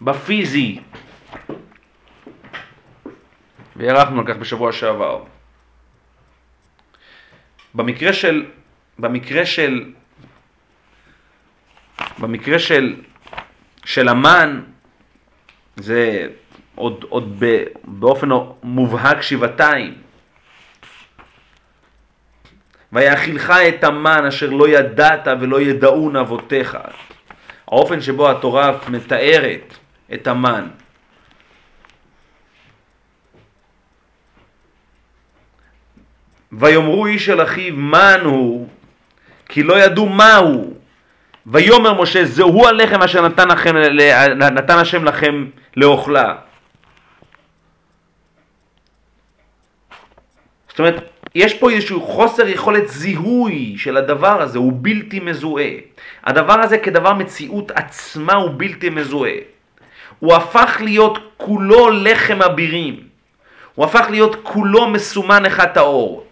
[0.00, 0.80] בפיזי.
[3.76, 5.24] והערכנו על כך בשבוע שעבר.
[7.74, 8.46] במקרה של,
[8.98, 9.92] במקרה של,
[12.18, 12.96] במקרה של,
[13.84, 14.62] של המן,
[15.76, 16.28] זה
[16.74, 17.42] עוד, עוד
[17.84, 18.28] באופן
[18.62, 20.03] מובהק שבעתיים.
[22.94, 26.78] ויאכילך את המן אשר לא ידעת ולא ידעון אבותיך.
[27.68, 29.78] האופן שבו התורה מתארת
[30.14, 30.68] את המן.
[36.52, 38.68] ויאמרו איש אל אחיו מן הוא,
[39.48, 40.76] כי לא ידעו מה הוא.
[41.46, 43.76] ויאמר משה זהו הלחם אשר נתן, לכם,
[44.36, 46.34] נתן השם לכם לאוכלה.
[50.68, 55.70] זאת אומרת, יש פה איזשהו חוסר יכולת זיהוי של הדבר הזה, הוא בלתי מזוהה.
[56.24, 59.32] הדבר הזה כדבר מציאות עצמה הוא בלתי מזוהה.
[60.18, 63.00] הוא הפך להיות כולו לחם אבירים.
[63.74, 66.26] הוא הפך להיות כולו מסומן אחד טהור.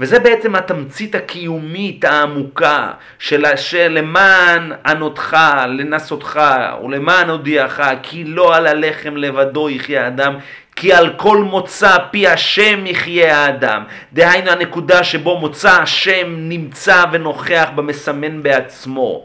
[0.00, 3.44] וזה בעצם התמצית הקיומית העמוקה של
[3.88, 5.36] למען ענותך,
[5.68, 6.40] לנסותך
[6.84, 10.36] ולמען הודיעך, כי לא על הלחם לבדו יחיה האדם,
[10.80, 13.84] כי על כל מוצא פי השם יחיה האדם.
[14.12, 19.24] דהיינו הנקודה שבו מוצא השם נמצא ונוכח במסמן בעצמו.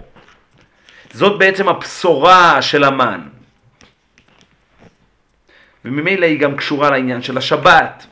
[1.14, 3.22] זאת בעצם הבשורה של המן.
[5.86, 8.06] וממילא היא גם קשורה לעניין של השבת.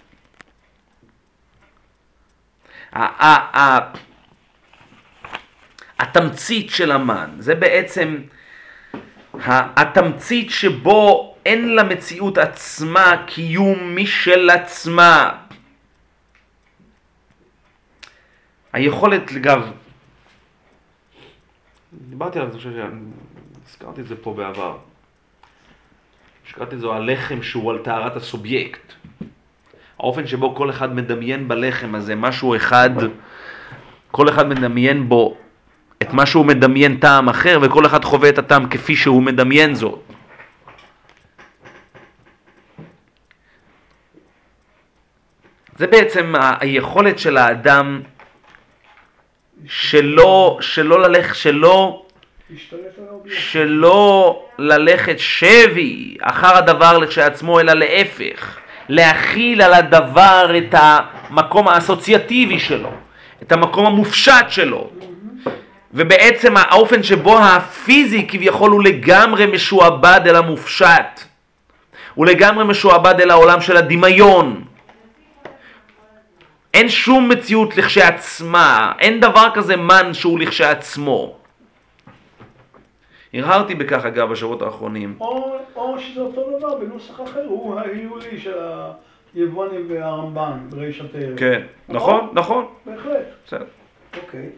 [5.99, 8.17] התמצית של המן, זה בעצם
[9.49, 15.38] התמצית שבו אין למציאות עצמה קיום משל עצמה.
[18.73, 19.71] היכולת, אגב,
[21.93, 22.71] דיברתי על זה, אני חושב
[23.67, 24.77] שהזכרתי את זה פה בעבר.
[26.47, 28.93] הזכרתי את זה, הלחם שהוא על טהרת הסובייקט.
[29.99, 32.89] האופן שבו כל אחד מדמיין בלחם הזה משהו אחד,
[34.12, 35.38] כל אחד מדמיין בו
[36.01, 40.11] את מה שהוא מדמיין טעם אחר, וכל אחד חווה את הטעם כפי שהוא מדמיין זאת.
[45.82, 48.02] זה בעצם היכולת של האדם
[49.67, 52.06] שלא, שלא ללכת, שלא,
[53.30, 58.58] שלא ללכת שבי אחר הדבר לכשעצמו, אלא להפך.
[58.89, 62.91] להכיל על הדבר את המקום האסוציאטיבי שלו,
[63.44, 64.89] את המקום המופשט שלו.
[65.94, 71.22] ובעצם האופן שבו הפיזי כביכול הוא לגמרי משועבד אל המופשט.
[72.13, 74.71] הוא לגמרי משועבד אל העולם של הדמיון.
[76.74, 81.38] אין שום מציאות לכשעצמה, אין דבר כזה מן שהוא לכשעצמו.
[83.34, 85.18] הרהרתי בכך אגב בשבועות האחרונים.
[85.20, 88.58] או, או שזה אותו דבר בנוסח אחר, הוא ההיולי של
[89.36, 91.36] היבואנים והרמב"ן בריש התרם.
[91.38, 92.66] כן, נכון, נכון.
[92.86, 93.26] בהחלט.
[93.46, 93.66] בסדר,
[94.24, 94.50] אוקיי.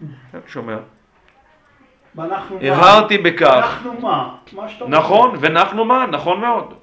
[0.00, 0.76] אני שומע.
[2.14, 3.22] ואנחנו הרהרתי מה?
[3.30, 3.64] בכך.
[3.64, 4.34] אנחנו מה?
[4.52, 4.96] מה שאתה רוצה.
[4.96, 6.74] נכון, ונחנו מה, נכון מאוד.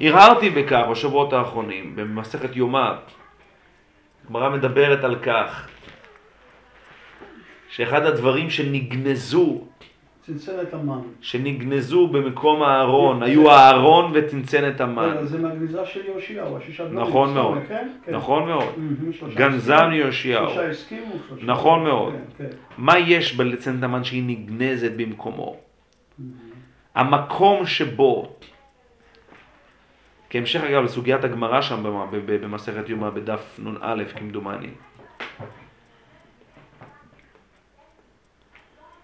[0.00, 2.92] הרהרתי בכך בשבועות האחרונים, במסכת יומא.
[4.30, 5.68] הגמרא מדברת על כך
[7.68, 9.60] שאחד הדברים שנגנזו,
[10.26, 11.00] צנצנת המן.
[11.20, 15.02] שנגנזו במקום הארון, היו הארון וצנצנת המן.
[15.04, 17.00] רגע, זה מהגניזה של יאשיהו, השישה דברים.
[17.08, 17.88] נכון בסדר, מאוד, כן?
[18.06, 18.14] כן.
[18.14, 18.64] נכון מאוד.
[19.34, 19.94] גנזם הסכימו.
[20.06, 20.46] יאשיהו.
[20.46, 21.12] שלושה הסכימו.
[21.28, 22.12] שלושה- נכון מאוד.
[22.38, 22.50] כן, כן.
[22.78, 25.56] מה יש בצנצנת המן שהיא נגנזת במקומו?
[26.94, 28.36] המקום שבו,
[30.30, 31.82] כהמשך אגב לסוגיית הגמרא שם
[32.26, 34.70] במסכת יומא בדף נ"א כמדומני.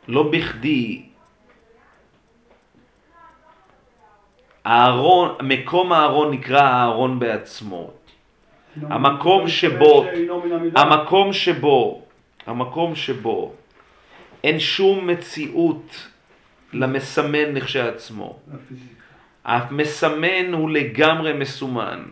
[0.09, 1.03] לא בכדי
[4.65, 7.91] הארון, מקום הארון נקרא הארון בעצמו.
[8.83, 10.07] המקום שבו-.
[10.77, 12.03] המקום שבו,
[12.47, 13.53] המקום שבו
[14.45, 16.09] אין שום מציאות
[16.73, 18.39] למסמן לכשעצמו.
[19.47, 22.03] המסמן הוא לגמרי מסומן,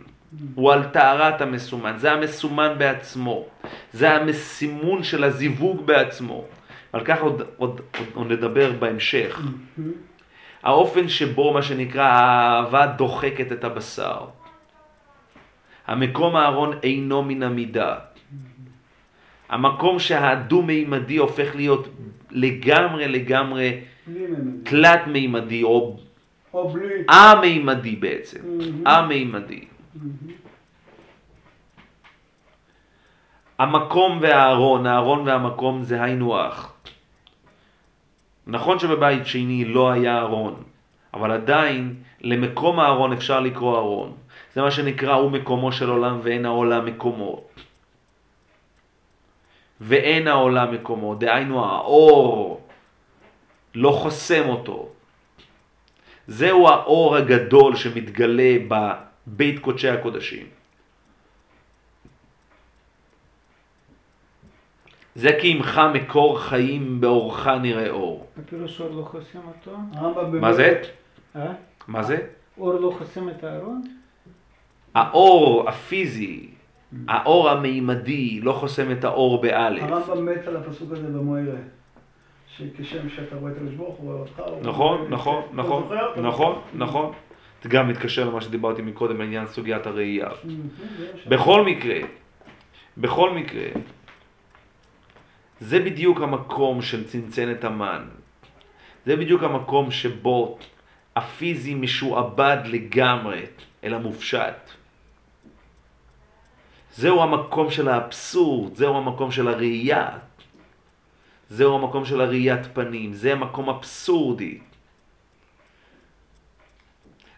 [0.54, 3.44] הוא על טהרת המסומן, זה המסומן בעצמו,
[3.92, 6.44] זה המסימון של הזיווג בעצמו.
[6.92, 9.40] על כך עוד, עוד, עוד, עוד נדבר בהמשך.
[10.62, 14.20] האופן שבו מה שנקרא האהבה דוחקת את הבשר.
[15.86, 17.94] המקום הארון אינו מן המידה.
[19.48, 21.88] המקום שהדו-מימדי הופך להיות
[22.30, 23.80] לגמרי לגמרי.
[24.62, 25.98] תלת-מימדי, או
[26.54, 27.04] או בלי.
[27.08, 28.40] א-מימדי בעצם.
[28.84, 29.64] א-מימדי.
[33.58, 36.72] המקום והארון, הארון והמקום זה היינו הך.
[38.46, 40.62] נכון שבבית שני לא היה ארון,
[41.14, 44.12] אבל עדיין למקום הארון אפשר לקרוא ארון.
[44.54, 47.44] זה מה שנקרא הוא מקומו של עולם ואין העולם מקומו.
[49.80, 52.60] ואין העולם מקומו, דהיינו האור
[53.74, 54.93] לא חוסם אותו.
[56.26, 60.46] זהו האור הגדול שמתגלה בבית קודשי הקודשים.
[65.14, 68.26] זה כי עמך מקור חיים באורך נראה אור.
[68.38, 69.76] הפירוש אור לא חוסם אותו?
[69.92, 70.82] הרמב"ם מה זה?
[71.36, 71.52] אה?
[71.88, 72.18] מה זה?
[72.58, 73.82] אור לא חוסם את הארון?
[74.94, 76.48] האור הפיזי,
[77.08, 79.82] האור המימדי, לא חוסם את האור באלף.
[79.82, 81.58] הרמב"ם מת על הפסוק הזה במוירה.
[82.58, 84.42] שכשם שאתה רואה את הקדוש ברוך הוא רואה אותך.
[84.62, 85.82] נכון, רואה- נכון, אתה נכון?
[86.12, 86.84] אתה נכון, זוכר?
[86.84, 87.12] נכון.
[87.62, 90.28] זה גם מתקשר למה שדיברתי מקודם בעניין סוגיית הראייה.
[90.34, 91.96] ש- בכל מקרה,
[92.98, 93.66] בכל מקרה,
[95.60, 98.04] זה בדיוק המקום של צנצנת המן.
[99.06, 100.58] זה בדיוק המקום שבו
[101.16, 103.42] הפיזי משועבד לגמרי
[103.84, 104.70] אל המופשט.
[106.92, 110.08] זהו המקום של האבסורד, זהו המקום של הראייה.
[111.48, 114.58] זהו המקום של הראיית פנים, זה המקום אבסורדי.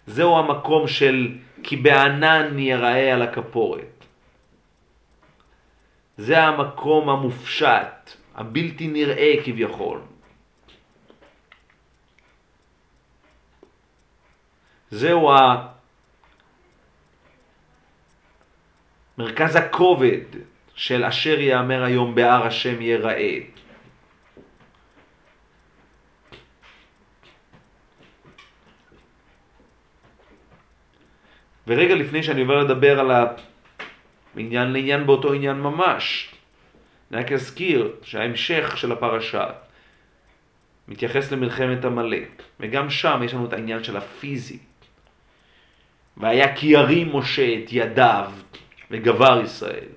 [0.07, 4.05] זהו המקום של כי בענן יראה על הכפורת.
[6.17, 10.01] זה המקום המופשט, הבלתי נראה כביכול.
[14.91, 15.67] זהו ה...
[19.19, 20.25] מרכז הכובד
[20.75, 23.56] של אשר יאמר היום בהר השם ייראה.
[31.67, 33.11] ורגע לפני שאני עובר לדבר על
[34.37, 36.31] העניין לעניין באותו עניין ממש,
[37.13, 39.47] אני רק אזכיר שההמשך של הפרשה
[40.89, 44.59] מתייחס למלחמת עמלק, וגם שם יש לנו את העניין של הפיזי.
[46.17, 48.31] והיה כי ירים משה את ידיו
[48.91, 49.89] וגבר ישראל.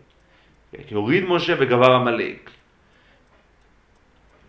[0.88, 2.50] כי הוריד משה וגבר עמלק.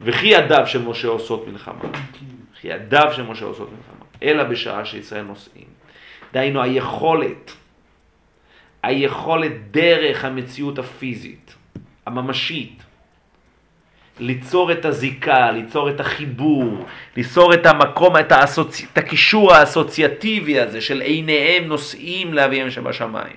[0.00, 1.84] וכי ידיו של משה עושות מלחמה.
[2.52, 4.04] וכי ידיו של משה עושות מלחמה.
[4.22, 5.80] אלא בשעה שישראל נוסעים.
[6.33, 7.53] דהיינו היכולת,
[8.83, 11.55] היכולת דרך המציאות הפיזית,
[12.07, 12.83] הממשית,
[14.20, 18.83] ליצור את הזיקה, ליצור את החיבור, ליצור את המקום, את, האסוצ...
[18.93, 23.37] את הקישור האסוציאטיבי הזה של עיניהם נושאים לאביהם שבשמיים.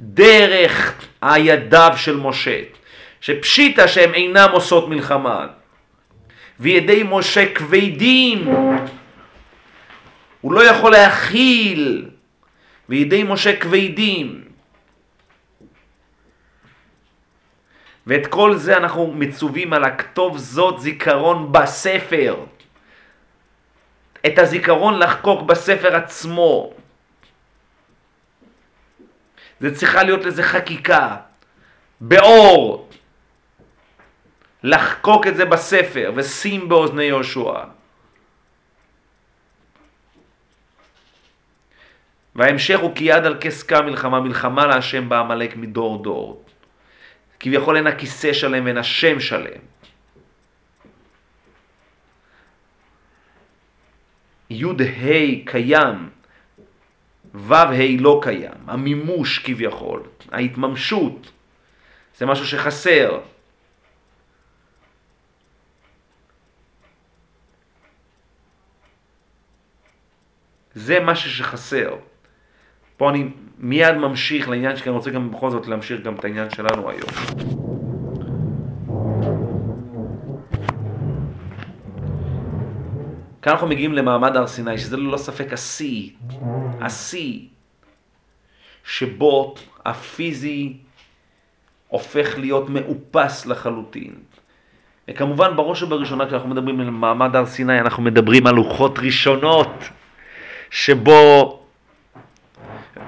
[0.00, 2.60] דרך הידיו של משה,
[3.20, 5.46] שפשיטא שהם אינם עושות מלחמה,
[6.60, 8.48] וידי משה כבדים,
[10.44, 12.10] הוא לא יכול להכיל,
[12.88, 14.44] וידי משה כבדים.
[18.06, 22.36] ואת כל זה אנחנו מצווים על הכתוב זאת זיכרון בספר.
[24.26, 26.72] את הזיכרון לחקוק בספר עצמו.
[29.60, 31.16] זה צריכה להיות לזה חקיקה,
[32.00, 32.88] באור.
[34.62, 37.83] לחקוק את זה בספר ושים באוזני יהושע.
[42.36, 46.44] וההמשך הוא כי יד על כסקה מלחמה, מלחמה להשם בעמלק מדור דור.
[47.40, 49.60] כביכול אין הכיסא שלם ואין השם שלם.
[54.50, 56.10] י' ה' קיים,
[57.34, 61.30] ו' ה' לא קיים, המימוש כביכול, ההתממשות,
[62.16, 63.20] זה משהו שחסר.
[70.74, 71.96] זה משהו שחסר.
[72.96, 73.28] פה אני
[73.58, 77.10] מיד ממשיך לעניין שכי אני רוצה גם בכל זאת להמשיך גם את העניין שלנו היום.
[83.42, 86.10] כאן אנחנו מגיעים למעמד הר סיני, שזה ללא ספק השיא,
[86.80, 87.40] השיא,
[88.84, 90.76] שבו הפיזי
[91.88, 94.14] הופך להיות מאופס לחלוטין.
[95.08, 99.84] וכמובן בראש ובראשונה כשאנחנו מדברים על מעמד הר סיני אנחנו מדברים על לוחות ראשונות
[100.70, 101.63] שבו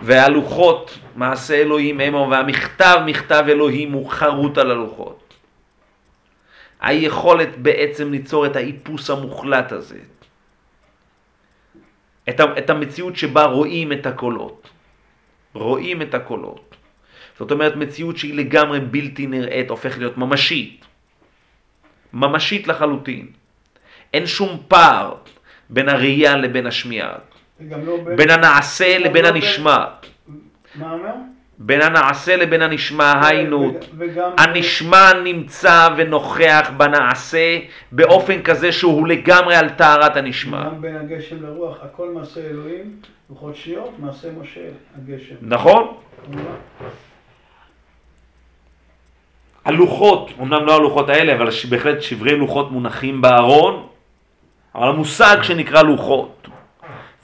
[0.03, 5.35] והלוחות מעשה אלוהים המו והמכתב מכתב אלוהים הוא חרוט על הלוחות.
[6.81, 9.99] היכולת בעצם ליצור את האיפוס המוחלט הזה.
[12.29, 14.69] את, את המציאות שבה רואים את הקולות.
[15.53, 16.77] רואים את הקולות.
[17.39, 20.85] זאת אומרת, מציאות שהיא לגמרי בלתי נראית הופכת להיות ממשית.
[22.13, 23.29] ממשית לחלוטין.
[24.15, 25.15] אין שום פער
[25.71, 27.15] בין הראייה לבין השמיעה,
[27.61, 28.17] לא בין...
[28.17, 29.77] בין הנעשה לבין לא בין- הנשמע.
[30.75, 31.13] מה אומר?
[31.59, 34.31] בין הנעשה לבין הנשמע, היינו, וגם...
[34.39, 37.59] הנשמע נמצא ונוכח בנעשה
[37.93, 40.65] באופן כזה שהוא לגמרי על טהרת הנשמע.
[40.65, 42.97] גם בין הגשם לרוח, הכל מעשה אלוהים,
[43.31, 44.61] לוחות שניות, מעשה משה,
[44.97, 45.35] הגשם.
[45.43, 45.97] נכון?
[49.65, 53.87] הלוחות, אמנם לא הלוחות האלה, אבל בהחלט שברי לוחות מונחים בארון,
[54.75, 56.49] אבל המושג שנקרא לוחות,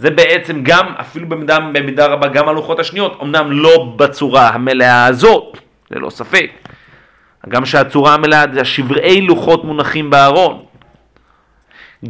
[0.03, 5.59] זה בעצם גם, אפילו במידה, במידה רבה, גם הלוחות השניות, אמנם לא בצורה המלאה הזאת,
[5.91, 6.51] ללא ספק,
[7.49, 10.65] גם שהצורה המלאה זה השברי לוחות מונחים בארון,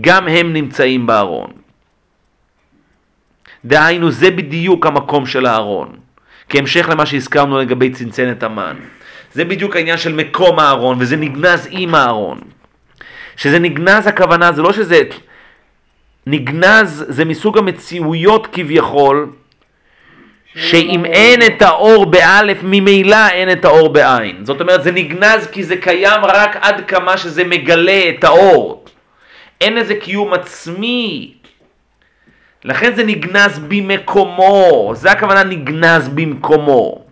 [0.01, 1.51] גם הם נמצאים בארון.
[3.65, 5.93] דהיינו, זה בדיוק המקום של הארון.
[6.49, 8.77] כהמשך למה שהזכרנו לגבי צנצנת המן.
[9.33, 12.39] זה בדיוק העניין של מקום הארון, וזה נגנז עם הארון.
[13.37, 15.03] שזה נגנז הכוונה, זה לא שזה...
[16.27, 19.33] נגנז זה מסוג המציאויות כביכול,
[20.55, 24.45] שאם אין את האור באלף, ממילא אין את האור בעין.
[24.45, 28.85] זאת אומרת, זה נגנז כי זה קיים רק עד כמה שזה מגלה את האור.
[29.61, 31.35] אין איזה קיום עצמי.
[32.65, 34.93] לכן זה נגנז במקומו.
[34.95, 37.05] זה הכוונה נגנז במקומו.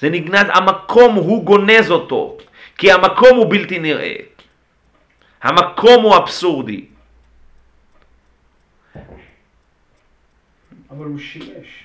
[0.00, 2.36] זה נגנז, המקום הוא גונז אותו.
[2.78, 4.14] כי המקום הוא בלתי נראה.
[5.42, 6.91] המקום הוא אבסורדי.
[10.96, 11.84] אבל הוא שימש.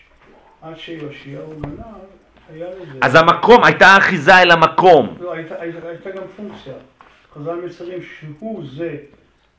[0.62, 1.80] עד שיאשיהו גנב,
[2.54, 3.00] היה לזה.
[3.02, 5.18] אז המקום, הייתה אחיזה אל המקום.
[5.22, 6.74] לא, הייתה, הייתה, הייתה גם פונקציה.
[7.36, 8.96] חז"ל מציינים שהוא זה,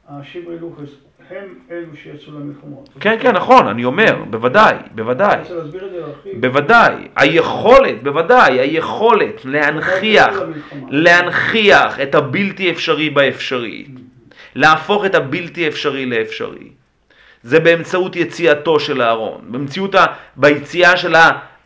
[0.09, 0.88] השיברי לוחס,
[1.30, 2.88] הם אלו שיצאו למלחמות.
[3.01, 5.34] כן, כן, נכון, אני אומר, בוודאי, בוודאי.
[5.34, 6.40] אני רוצה להסביר את זה להרחיב.
[6.40, 10.36] בוודאי, היכולת, בוודאי, היכולת להנכיח,
[10.88, 13.86] להנכיח את הבלתי אפשרי באפשרי,
[14.55, 16.78] להפוך את הבלתי אפשרי לאפשרי.
[17.49, 21.14] זה באמצעות יציאתו של הארון, במציאות, ה, ביציאה של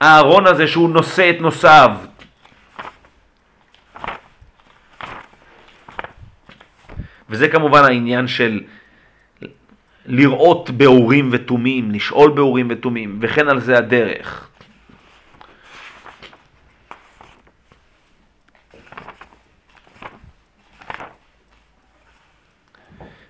[0.01, 1.91] הארון הזה שהוא נושא את נושאיו.
[7.31, 8.61] וזה כמובן העניין של
[10.07, 14.49] לראות באורים ותומים, לשאול באורים ותומים, וכן על זה הדרך.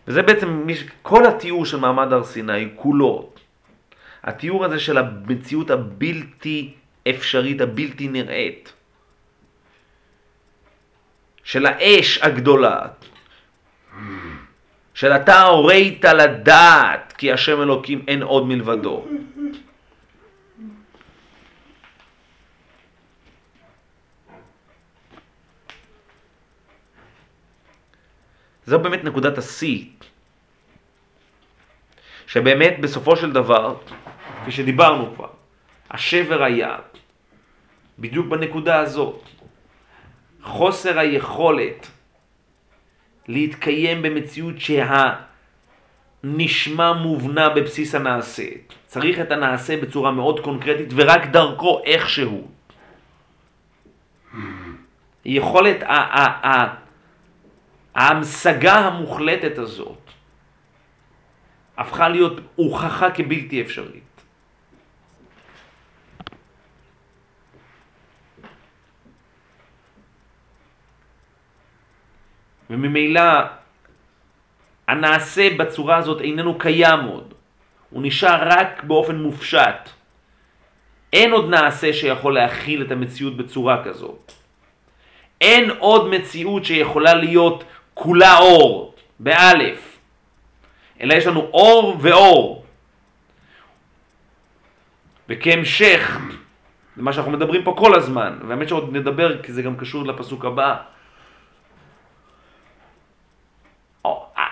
[0.08, 3.30] וזה בעצם מי ש- כל התיאור של מעמד הר סיני כולו.
[4.22, 6.74] התיאור הזה של המציאות הבלתי
[7.08, 8.72] אפשרית, הבלתי נראית.
[11.44, 12.80] של האש הגדולה.
[14.94, 19.06] של אתה הורית לדעת כי השם אלוקים אין עוד מלבדו.
[28.66, 29.84] זו באמת נקודת השיא.
[32.26, 33.76] שבאמת בסופו של דבר,
[34.42, 35.28] כפי שדיברנו כבר,
[35.90, 36.76] השבר היה
[37.98, 39.22] בדיוק בנקודה הזאת.
[40.42, 41.90] חוסר היכולת
[43.28, 44.54] להתקיים במציאות
[46.24, 48.48] שהנשמע מובנה בבסיס הנעשה.
[48.86, 52.48] צריך את הנעשה בצורה מאוד קונקרטית ורק דרכו איכשהו.
[55.24, 56.74] יכולת, ה- ה- ה-
[57.94, 59.98] ההמשגה המוחלטת הזאת
[61.76, 64.02] הפכה להיות הוכחה כבלתי אפשרית.
[72.70, 73.22] וממילא
[74.88, 77.34] הנעשה בצורה הזאת איננו קיים עוד,
[77.90, 79.88] הוא נשאר רק באופן מופשט.
[81.12, 84.32] אין עוד נעשה שיכול להכיל את המציאות בצורה כזאת.
[85.40, 87.64] אין עוד מציאות שיכולה להיות
[87.94, 89.98] כולה אור, באלף,
[91.00, 92.64] אלא יש לנו אור ואור.
[95.28, 96.18] וכהמשך
[96.96, 100.76] למה שאנחנו מדברים פה כל הזמן, והאמת שעוד נדבר כי זה גם קשור לפסוק הבא,
[104.06, 104.48] אה.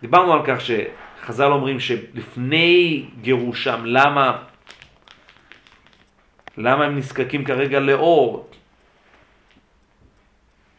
[0.00, 4.42] דיברנו על כך שחז"ל אומרים שלפני גירושם, למה,
[6.56, 8.48] למה הם נזקקים כרגע לאור?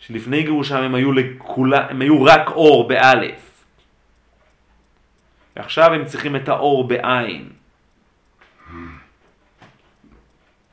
[0.08, 3.66] שלפני גירושם הם היו, לכולה, הם היו רק אור באלף.
[5.56, 7.49] ועכשיו הם צריכים את האור בעין.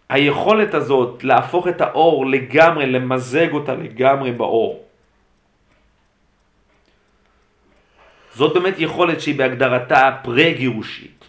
[0.08, 4.84] היכולת הזאת להפוך את האור לגמרי, למזג אותה לגמרי באור.
[8.32, 11.21] זאת באמת יכולת שהיא בהגדרתה פרה-גירושית.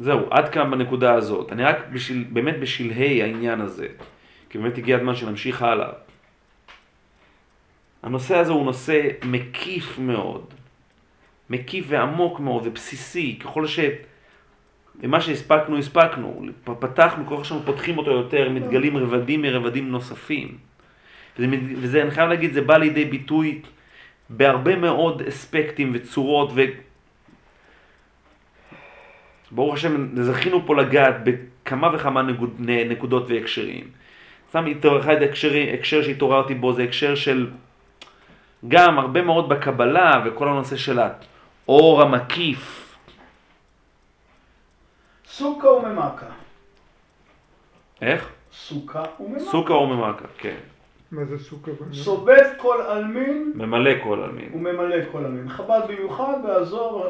[0.00, 1.52] זהו, עד כאן בנקודה הזאת.
[1.52, 3.86] אני רק בשביל, באמת בשלהי העניין הזה,
[4.50, 5.88] כי באמת הגיע הזמן שנמשיך הלאה.
[8.02, 10.44] הנושא הזה הוא נושא מקיף מאוד,
[11.50, 13.80] מקיף ועמוק מאוד ובסיסי, ככל ש...
[15.02, 16.46] ומה שהספקנו, הספקנו.
[16.64, 20.58] פתחנו, ככל שאנחנו פותחים אותו יותר, מתגלים רבדים מרבדים נוספים.
[21.38, 21.46] וזה,
[21.76, 23.60] וזה, אני חייב להגיד, זה בא לידי ביטוי
[24.30, 26.60] בהרבה מאוד אספקטים וצורות, ו...
[29.50, 33.84] ברוך השם, זכינו פה לגעת בכמה וכמה נקוד, נקודות והקשרים.
[34.50, 34.64] סתם
[35.00, 37.50] אחד הקשר, הקשר שהתעוררתי בו זה הקשר של
[38.68, 42.96] גם הרבה מאוד בקבלה וכל הנושא של האור המקיף.
[45.26, 46.26] סוכה וממכה.
[48.02, 48.28] איך?
[48.52, 49.44] סוכה וממכה.
[49.44, 50.56] סוכה וממכה, כן.
[51.12, 51.94] מה זה סוכה וממכה?
[51.94, 54.50] סובב כל עלמין ממלא כל עלמין.
[54.54, 55.48] וממלא כל עלמין.
[55.48, 57.06] חב"ד במיוחד באזור,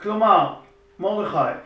[0.00, 0.54] כלומר,
[0.98, 1.58] מרדכי,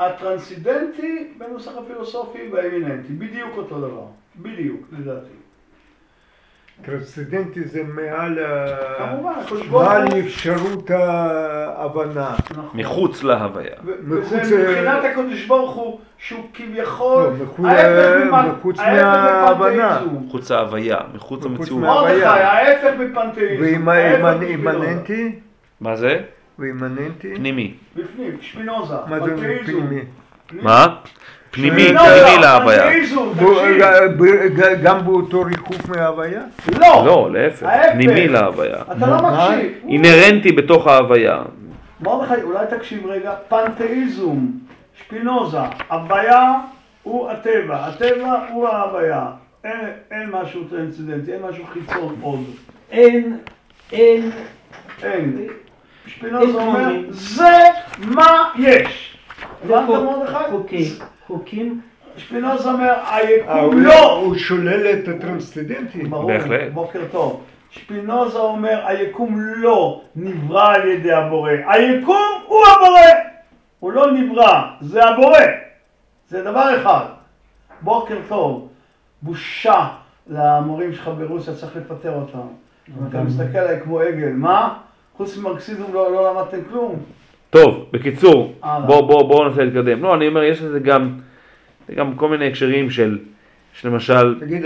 [0.00, 4.04] הטרנסידנטי בנוסח הפילוסופי והאמיננטי, בדיוק אותו דבר,
[4.36, 5.26] בדיוק, לדעתי.
[6.84, 8.38] טרנסצדנטי זה מעל
[10.26, 12.34] אפשרות ההבנה.
[12.50, 12.80] נכון.
[12.80, 13.74] מחוץ להוויה.
[13.84, 13.90] ל-
[14.60, 18.58] מבחינת הקדוש ברוך הוא, שהוא כביכול, לא, מחוץ- מההבנה.
[18.58, 19.06] מחוץ להוויה,
[21.14, 21.28] מחוץ.
[21.44, 21.50] מה-
[22.02, 22.24] מרדכי.
[22.24, 23.62] ההפך מפנתאיזם.
[23.62, 25.38] ואימננטי?
[25.80, 26.20] מה זה?
[26.60, 27.34] ואימננטי?
[27.36, 27.74] פנימי.
[27.96, 29.36] בפנים, שפינוזה, מה זה.
[29.64, 29.98] פנימי?
[30.52, 30.86] מה?
[31.50, 32.86] פנימי, פנימי להוויה.
[33.00, 33.18] תקשיב.
[34.20, 36.40] ג- ג- גם באותו ריחוף מההוויה?
[36.80, 37.66] לא, לא, להפך.
[37.92, 38.76] פנימי להוויה.
[38.96, 39.16] אתה לא?
[39.16, 39.72] מקשיב.
[39.88, 41.42] אינהרנטי בתוך ההוויה.
[42.00, 44.36] מרדכי, אולי תקשיב רגע, פנתאיזם,
[44.98, 45.58] שפינוזה,
[45.90, 46.54] הוויה
[47.02, 49.26] הוא הטבע, הטבע הוא ההוויה.
[49.64, 49.80] אין,
[50.10, 52.40] אין משהו טרנסצדנטי, אין משהו חיצון עוד.
[52.90, 53.36] אין,
[53.92, 54.30] אין,
[55.02, 55.36] אין.
[56.04, 57.58] אין שפינוזה אומר, זה
[57.98, 59.16] מה יש.
[59.64, 60.50] הבנת חוק- מרדכי?
[60.50, 60.84] חוקים,
[61.26, 61.80] חוקים,
[62.16, 64.12] שפינוזה אומר, אה, היקום הוא- לא.
[64.12, 66.02] הוא שולל את הטרנסצדנטי.
[66.04, 66.72] ברור, בהחלט.
[66.72, 67.42] בוקר טוב.
[67.70, 71.50] שפינוזה אומר, היקום לא נברא על ידי הבורא.
[71.66, 73.00] היקום הוא הבורא.
[73.80, 75.38] הוא לא נברא, זה הבורא.
[76.28, 77.04] זה דבר אחד.
[77.80, 78.68] בוקר טוב.
[79.22, 79.88] בושה
[80.26, 82.46] למורים שלך ברוסיה, צריך לפטר אותם.
[83.10, 84.74] אתה מסתכל עליי כמו עגל, מה?
[85.20, 86.96] חוץ ממרקסיזם לא, לא למדתם כלום.
[87.50, 88.54] טוב, בקיצור.
[88.86, 90.02] בואו בוא, בוא ננסה להתקדם.
[90.02, 91.10] לא, אני אומר, יש לזה גם,
[91.94, 93.18] גם כל מיני הקשרים של,
[93.72, 94.62] שלמשל, תגיד,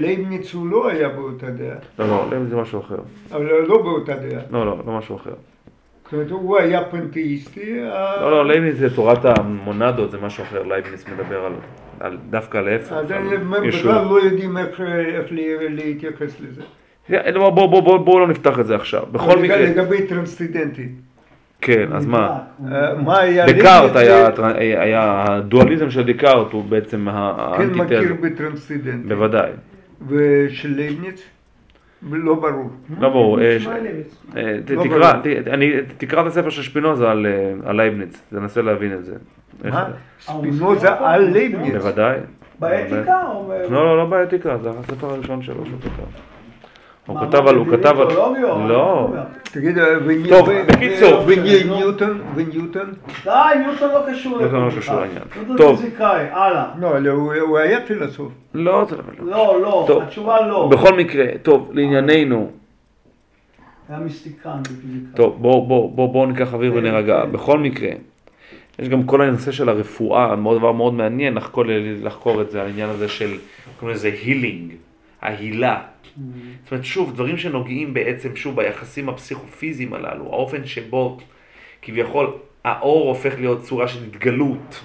[0.00, 2.96] לייבניץ הוא לא היה באותה דעה, לא, לא, לא, זה משהו אחר.
[3.32, 4.40] אבל לא באותה דעה.
[4.50, 5.30] לא, לא, לא משהו אחר.
[6.04, 7.80] זאת אומרת, הוא היה פנתאיסטי.
[7.82, 10.62] ה- לא, לא, לייבניץ זה תורת המונדות, זה משהו אחר.
[10.62, 11.52] לייבניץ מדבר על,
[12.00, 12.92] על דווקא על ישות.
[13.66, 16.62] בכלל לא יודעים איך איך לה- להתייחס לזה.
[17.10, 19.02] בואו בוא, בוא, בוא, בוא לא נפתח את זה עכשיו.
[19.12, 20.88] בכל מקרה, לגבי טרנסצנדנטי.
[21.60, 22.38] כן, אז מה?
[22.72, 23.46] אה, מה היה...
[23.46, 28.14] דקארט היה, הדואליזם של דקארט הוא בעצם ה- כן מכיר האנטיתזה.
[28.30, 29.08] בטרנסצנדנטי.
[29.08, 29.50] בוודאי.
[30.08, 31.22] ושל לייבניץ?
[32.12, 32.70] לא ברור.
[33.00, 33.40] לא ברור.
[33.40, 33.56] אה.
[34.36, 35.22] אה, לא תקרא, ברור.
[35.44, 37.26] ת- אני- תקרא את הספר של שפינוזה על
[37.76, 39.14] לייבניץ, תנסה להבין את זה.
[39.64, 39.84] מה?
[39.88, 39.92] זה.
[40.32, 41.72] ספינוזה על לייבניץ.
[41.72, 42.16] בוודאי.
[42.60, 43.22] באתיקה
[43.70, 46.20] לא, לא, לא באתיקה, זה הספר הראשון שלו שהוא כתב.
[47.06, 48.08] הוא כתב על, הוא כתב על...
[48.68, 49.08] לא.
[49.42, 49.84] תגיד, אה,
[50.28, 51.24] טוב, בקיצור.
[51.26, 52.20] וניוטון?
[52.34, 52.92] וניוטון?
[53.24, 53.30] די,
[53.66, 54.94] ניוטון לא קשור ניוטון לא קשור.
[55.00, 55.22] לעניין.
[55.36, 55.80] ניוטון טוב.
[55.80, 56.66] פיזיקאי, הלאה.
[56.80, 58.32] לא, לא, הוא היה פילוסוף.
[58.54, 59.02] לא, זה לא.
[59.30, 60.02] לא, לא.
[60.02, 60.68] התשובה לא.
[60.72, 62.50] בכל מקרה, טוב, לענייננו,
[63.88, 65.16] היה מיסטיקן בפיזיקה.
[65.16, 67.22] טוב, בואו בוא, בוא, בוא ניקח אוויר כן, ונירגע.
[67.22, 67.32] כן.
[67.32, 67.90] בכל מקרה,
[68.78, 71.64] יש גם כל הנושא של הרפואה, מאוד דבר מאוד מעניין לחקור,
[72.02, 73.34] לחקור את זה, העניין הזה של,
[73.80, 74.72] קוראים לזה הילינג,
[75.26, 75.82] ההילה.
[76.64, 81.18] זאת אומרת, שוב, דברים שנוגעים בעצם, שוב, ביחסים הפסיכופיזיים הללו, האופן שבו
[81.82, 82.32] כביכול
[82.64, 84.82] האור הופך להיות צורה של התגלות,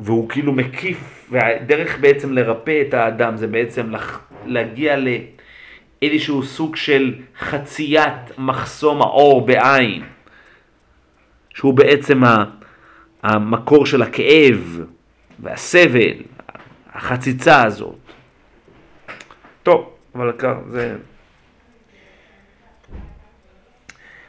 [0.00, 4.20] והוא כאילו מקיף, והדרך בעצם לרפא את האדם זה בעצם לח...
[4.46, 4.96] להגיע
[6.02, 10.02] לאיזשהו סוג של חציית מחסום האור בעין,
[11.54, 12.44] שהוא בעצם ה...
[13.22, 14.80] המקור של הכאב
[15.38, 16.14] והסבל,
[16.92, 18.05] החציצה הזאת.
[19.66, 20.32] טוב, אבל
[20.70, 20.96] זה...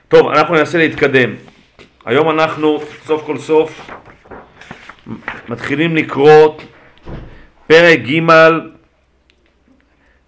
[0.07, 1.35] טוב, אנחנו ננסה להתקדם.
[2.05, 3.89] היום אנחנו, סוף כל סוף,
[5.49, 6.57] מתחילים לקרוא
[7.67, 8.21] פרק ג',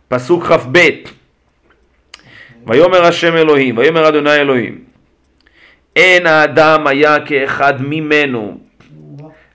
[0.08, 0.78] פסוק כ"ב.
[2.68, 4.84] ויאמר השם אלוהים, ויאמר אדוני אלוהים,
[5.96, 8.60] אין האדם היה כאחד ממנו,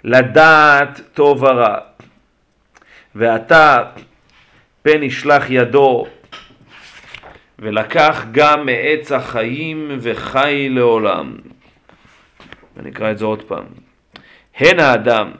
[0.05, 1.79] לדעת טוב ורע.
[3.15, 3.83] ועתה
[4.85, 6.07] פן ישלח ידו,
[7.59, 11.37] ולקח גם מעץ החיים וחי לעולם.
[12.77, 13.65] ונקרא את זה עוד פעם.
[14.57, 15.31] הן האדם.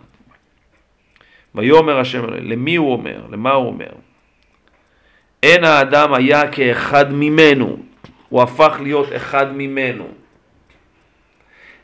[1.55, 3.27] ויאמר השם למי הוא אומר?
[3.31, 3.91] למה הוא אומר?
[5.43, 7.77] אין האדם היה כאחד ממנו,
[8.29, 10.09] הוא הפך להיות אחד ממנו.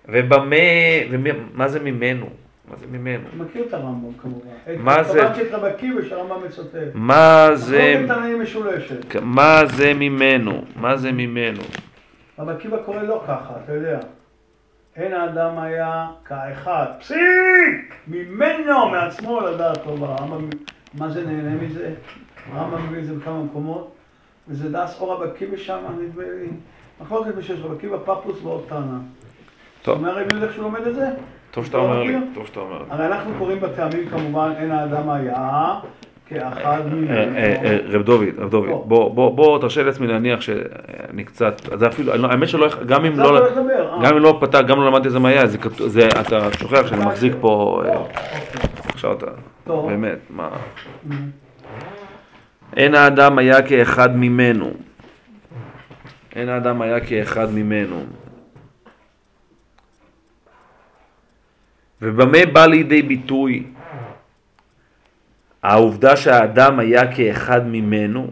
[0.08, 0.56] ובמה,
[1.10, 2.30] ומה מה זה ממנו?
[2.70, 3.28] מה זה ממנו?
[3.28, 4.48] אתה מכיר את הרמב"ם כמובן.
[4.78, 5.26] מה זה?
[5.26, 6.78] את רבי עקיבא שהרמב"ם מצטט.
[6.94, 8.06] מה זה.
[9.22, 10.64] מה זה ממנו?
[10.76, 11.62] מה זה ממנו?
[12.38, 13.98] רבי עקיבא קורא לא ככה, אתה יודע.
[14.96, 16.86] אין האדם היה כאחד.
[17.00, 17.94] פסיק!
[18.08, 20.04] ממנו, מעצמו לדעת טוב.
[20.04, 20.48] הרמב"ם,
[20.94, 21.94] מה זה נהנה מזה?
[22.52, 23.94] הרמב"ם מביא את זה בכמה מקומות.
[24.48, 26.48] וזה דס או רבי עקיבא שם, נדמה לי.
[27.00, 28.98] מחלוקת בשש רבי עקיבא, פפוס ועוד טענה.
[29.82, 29.98] טוב.
[29.98, 31.08] אומר רבי יהודה שהוא לומד את זה?
[31.50, 32.16] טוב שאתה לא אומר לי?
[32.34, 32.84] טוב שאתה אומר לי.
[32.90, 35.74] הרי אנחנו קוראים בטעמים כמובן, אין האדם היה.
[36.32, 36.50] אה,
[37.10, 39.58] אה, אה, רב דוד, רב דוד, בוא.
[39.58, 43.50] תרשה לעצמי להניח שאני קצת, זה אפילו, לא- האמת שלא, גם אם לא, אה.
[44.04, 45.42] גם אם לא פתח, גם לא למדתי איזה מה היה,
[46.20, 48.18] אתה שוכח שאני מחזיק פה, אוקיי.
[48.88, 49.26] עכשיו אתה.
[49.66, 50.48] באמת, מה,
[51.08, 51.12] Mm.
[52.76, 54.70] אין האדם היה כאחד ממנו,
[56.36, 57.96] אין האדם היה כאחד ממנו.
[62.02, 63.64] ובמה בא לידי ביטוי
[65.62, 68.30] העובדה שהאדם היה כאחד ממנו?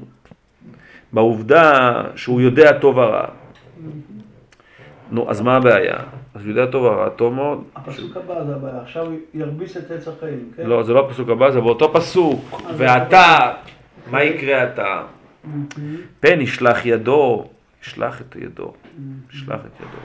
[1.12, 3.26] בעובדה שהוא יודע טוב ורע.
[5.10, 5.96] נו, אז מה הבעיה?
[6.34, 7.64] אז הוא יודע טוב ורע, טוב מאוד.
[7.76, 10.66] הפסוק הבא זה הבעיה, עכשיו הוא ירביץ את עץ החיים, כן?
[10.66, 12.62] לא, זה לא הפסוק הבא, זה באותו פסוק.
[12.76, 13.52] ואתה,
[14.10, 15.02] מה יקרה אתה?
[16.20, 17.48] פן ישלח ידו,
[17.82, 18.72] ישלח את ידו,
[19.32, 20.02] ישלח את ידו.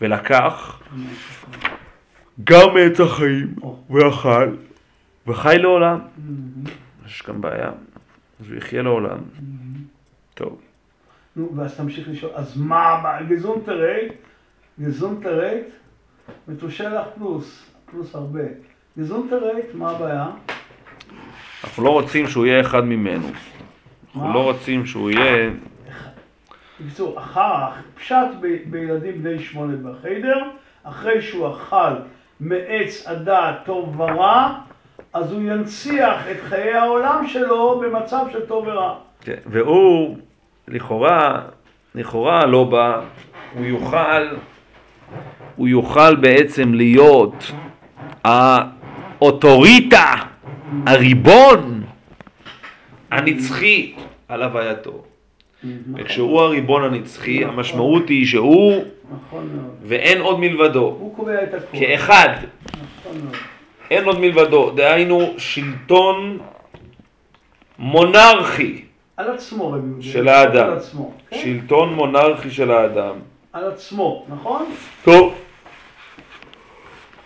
[0.00, 0.80] ולקח
[2.44, 3.54] גם מעץ החיים,
[3.90, 4.56] ואכל,
[5.26, 5.98] וחי לעולם.
[7.06, 7.70] יש כאן בעיה,
[8.40, 9.18] אז הוא יחיה לעולם.
[10.34, 10.60] טוב.
[11.36, 13.22] נו, ואז תמשיך לשאול, אז מה הבעיה?
[13.22, 14.12] געזונטערהייט,
[14.80, 15.66] געזונטערהייט,
[16.48, 18.42] מתושלח פלוס, פלוס הרבה.
[18.98, 20.26] געזונטערהייט, מה הבעיה?
[21.64, 23.26] אנחנו לא רוצים שהוא יהיה אחד ממנו.
[24.14, 24.32] אנחנו?
[24.32, 25.50] לא רוצים שהוא יהיה...
[26.80, 28.26] בקיצור, אחר, פשט
[28.66, 30.42] בילדים בני שמונה בחיידר,
[30.82, 31.94] אחרי שהוא אכל
[32.40, 34.54] מעץ הדעת טוב ורע,
[35.12, 38.94] אז הוא ינציח את חיי העולם שלו במצב של טוב ורע.
[39.20, 40.16] כן, והוא,
[40.68, 41.40] לכאורה,
[41.94, 43.00] לכאורה לא בא,
[43.54, 44.36] הוא יוכל,
[45.56, 47.52] הוא יוכל בעצם להיות
[48.24, 50.12] האוטוריטה,
[50.86, 51.82] הריבון
[53.10, 53.94] הנצחי
[54.28, 55.04] על הווייתו.
[55.94, 59.48] וכשהוא הריבון הנצחי, המשמעות היא שהוא נכון.
[59.82, 61.80] ואין עוד מלבדו, הוא קובע את הכול.
[61.80, 62.28] כאחד,
[62.68, 63.30] נכון.
[63.90, 66.38] אין עוד מלבדו, דהיינו שלטון
[67.78, 68.84] מונרכי,
[69.16, 69.74] על עצמו.
[70.00, 70.66] של האדם.
[70.66, 71.12] על עצמו.
[71.30, 71.38] כן?
[71.42, 73.14] שלטון מונרכי של האדם.
[73.52, 74.66] על עצמו, נכון?
[75.04, 75.34] טוב,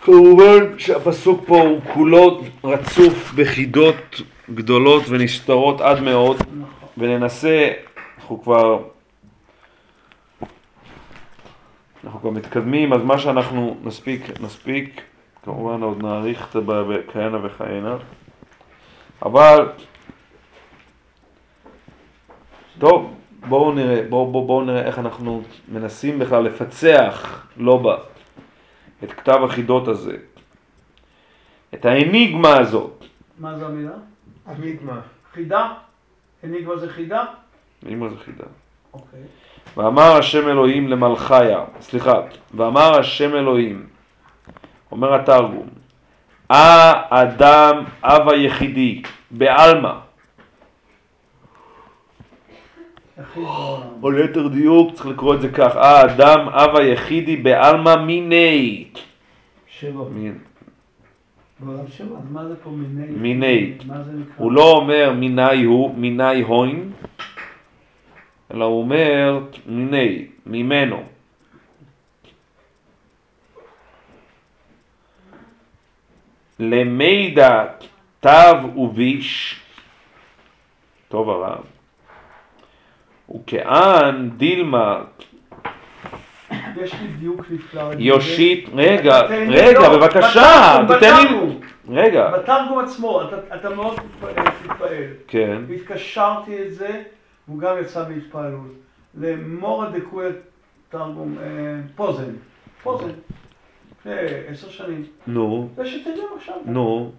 [0.01, 4.21] כמובן שהפסוק פה הוא כולו רצוף בחידות
[4.53, 6.89] גדולות ונסתרות עד מאוד, נכון.
[6.97, 7.67] וננסה,
[8.29, 8.83] אנחנו כבר,
[12.03, 15.01] אנחנו כבר מתקדמים, אז מה שאנחנו נספיק, נספיק,
[15.43, 17.97] כמובן עוד נאריך את זה בכהנה וכהנה,
[19.25, 19.71] אבל,
[22.79, 23.15] טוב,
[23.47, 27.97] בואו נראה, בואו בוא, בוא נראה איך אנחנו מנסים בכלל לפצח, לא בה,
[29.03, 30.17] את כתב החידות הזה,
[31.73, 33.05] את האניגמה הזאת,
[33.39, 33.95] מה זה המילה?
[34.47, 35.01] אניגמה.
[35.33, 35.73] חידה?
[36.43, 37.25] אניגמה זה חידה?
[37.85, 38.43] אניגמה זה חידה.
[38.93, 39.19] אוקיי.
[39.77, 42.13] ואמר השם אלוהים למלכיה, סליחה,
[42.53, 43.87] ואמר השם אלוהים,
[44.91, 45.67] אומר התרגום,
[46.49, 49.01] האדם אב היחידי,
[49.31, 49.93] בעלמא.
[54.03, 58.85] או ליתר דיוק צריך לקרוא את זה כך, האדם אב היחידי בעלמא מיני,
[59.67, 60.03] שבע.
[63.17, 63.73] מיני?
[64.37, 66.91] הוא לא אומר מיני הוא, מיני הוין,
[68.53, 71.03] אלא הוא אומר מיני, ממנו.
[76.59, 77.65] למידע
[78.19, 78.29] תו
[78.77, 79.59] וביש,
[81.07, 81.63] טוב הרב,
[83.35, 85.01] וכאן דילמה
[86.81, 87.81] יש לי דיוק נפלא.
[87.97, 91.37] יושיט, רגע, רגע, לא, בבקשה, תיתן לי.
[91.89, 93.21] רגע, בתרגום עצמו,
[93.53, 95.03] אתה- מאוד תתפעל- תתפעל.
[95.27, 97.01] כן, התקשרתי את זה,
[97.49, 98.71] והוא גם יצא בהתפעלות,
[99.15, 100.29] למורה דקויה
[100.89, 102.33] תרגום, אה, פוזן,
[102.83, 103.09] פוזן,
[103.91, 104.13] לפני
[104.47, 105.05] עשר שנים.
[105.27, 106.55] נו, זה שתדעו עכשיו.
[106.65, 107.11] נו,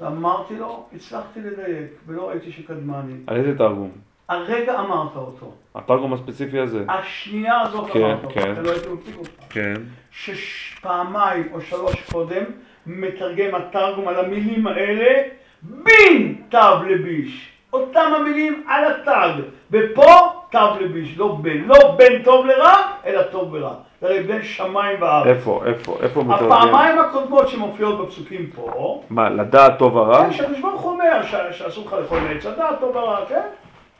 [0.00, 3.14] ואמרתי לו, הצלחתי לדייק, ולא ראיתי שקדמני.
[3.26, 3.90] על איזה תרגום?
[4.28, 5.52] הרגע אמרת אותו.
[5.74, 6.84] התרגום הספציפי הזה.
[6.88, 8.52] השנייה הזאת כן, אמרת אותו, כן.
[8.52, 9.30] אתה לא הייתי מפיק אותך.
[9.50, 9.74] כן.
[10.10, 12.44] שפעמיים או שלוש קודם
[12.86, 15.22] מתרגם התרגום על המילים האלה,
[15.62, 17.53] בין תו לביש.
[17.74, 22.74] אותם המילים על התג, ופה תו לביש, לא בין, לא בין טוב לרע,
[23.06, 23.74] אלא טוב ורע.
[24.00, 25.26] זה הרי בין שמיים וארץ.
[25.26, 26.52] איפה, איפה, איפה מתרגם?
[26.52, 30.24] הפעמיים הקודמות שמופיעות בפסוקים פה, מה, לדעת טוב ורע?
[30.24, 31.22] כן, שהקדוש ברוך הוא אומר
[31.52, 33.40] שאסור לך לאכול מעץ הדעת טוב ורע, כן?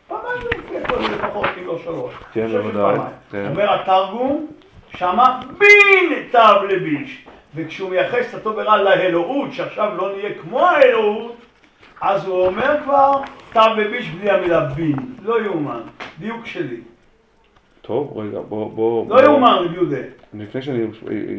[0.08, 2.12] פעמיים זה מופיע קודם לפחות, אם לא שלוש.
[2.32, 2.96] כן, בוודאי.
[3.30, 3.46] כן.
[3.50, 4.46] אומר התרגום,
[4.96, 7.24] שמה בין תו לביש.
[7.54, 11.34] וכשהוא מייחס את הטוב ורע לאלוהות, שעכשיו לא נהיה כמו האלוהות,
[12.00, 13.20] אז הוא אומר כבר
[13.54, 14.96] תו וביש בלי המילה בין.
[15.22, 15.80] לא יאומן.
[16.18, 16.76] דיוק שלי.
[17.82, 19.06] טוב, רגע, בוא, בוא...
[19.08, 19.96] לא בוא- יאומן, רבי יהודה.
[20.34, 20.78] לפני שאני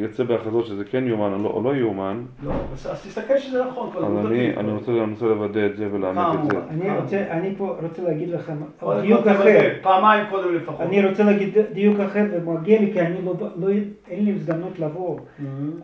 [0.06, 2.52] אצא בהכרזות שזה כן יאומן או לא, או לא יאומן, לא,
[2.92, 3.90] אז תסתכל שזה נכון.
[3.98, 4.32] אז עובדתית.
[4.32, 6.58] אני, אני רוצה, אני רוצה לוודא את זה ולאמת את זה.
[6.70, 8.54] אני רוצה, אני פה רוצה להגיד לכם
[9.02, 9.70] דיוק אחר.
[9.82, 10.82] פעמיים קודם לפחות.
[10.82, 13.68] אני רוצה להגיד דיוק אחר ומגיע לי כי אני לא, לא,
[14.10, 15.20] אין לי הזדמנות לבוא.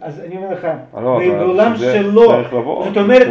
[0.01, 2.21] אז אני אומר לך, אה, לא, אבל בעולם שלו.
[2.84, 3.27] זאת אומרת,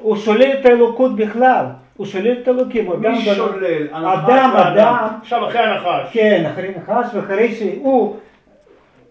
[0.00, 1.64] הוא שולל את האלוקות בכלל,
[1.96, 3.88] הוא שולל את האלוקים, אדם, מי שולל?
[3.92, 4.50] הנחש אדם.
[4.56, 6.12] אדם, עכשיו אחרי הנחש.
[6.12, 8.16] כן, אחרי נחש ואחרי שהוא,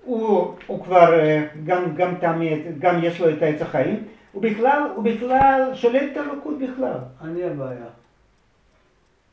[0.04, 4.82] הוא, הוא כבר אה, גם, גם טעמי, גם יש לו את העץ החיים, הוא בכלל,
[4.96, 6.98] הוא בכלל שולל את האלוקות בכלל.
[7.24, 7.86] אני הבעיה.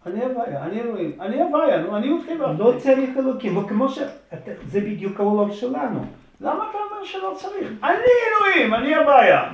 [0.07, 1.13] אני הבעיה, אני אלוהים.
[1.21, 3.99] אני הבעיה, נו, אני מתחיל לא צריך אלוקים, וכמו ש...
[4.67, 6.05] זה בדיוק העולם שלנו.
[6.41, 7.69] למה אתה אומר שלא צריך?
[7.83, 7.93] אני
[8.29, 9.53] אלוהים, אני הבעיה.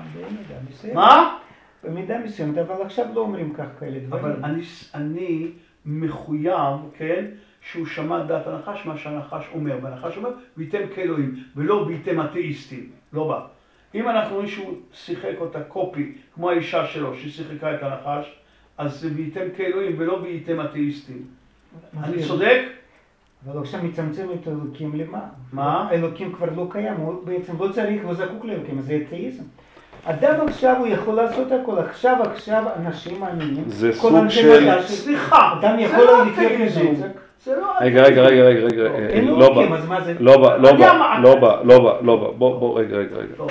[0.94, 1.38] מה?
[1.84, 4.24] במידה מסוימת, אבל עכשיו לא אומרים כך כאלה דברים.
[4.24, 4.62] אבל אני,
[4.94, 5.50] אני
[5.86, 7.24] מחויב, כן,
[7.60, 9.78] שהוא שמע דעת הנחש, מה שהנחש אומר.
[9.82, 12.90] והנחש אומר, וייתם כאלוהים, ולא וייתם אתאיסטים.
[13.12, 13.46] לא בא.
[13.94, 18.38] אם אנחנו רואים שהוא שיחק אותה קופי, כמו האישה שלו, ששיחקה את הנחש,
[18.78, 21.24] אז זה וייתם כאלוהים, ולא וייתם אתאיסטים.
[22.02, 22.62] אני צודק?
[23.46, 25.28] אבל עכשיו מצמצם את האלוקים למה?
[25.52, 25.88] מה?
[25.90, 29.44] האלוקים כבר לא קיים, הוא בעצם לא צריך, לא זקוק לאלוקים, זה אתאיזם.
[30.10, 33.64] אדם עכשיו הוא יכול לעשות הכל, עכשיו עכשיו אנשים מאמינים.
[33.66, 36.52] זה כל סוג של- סליחה, אדם יכול לא לחיות.
[36.60, 37.08] מזה.
[37.44, 39.62] זה לא רגע, רגע, רגע, רגע, רגע, רגע, אין לא בא?
[40.20, 43.44] לא בא, לא בא, לא בא, לא בא, לא בא, בוא, בוא, רגע, רגע, רגע.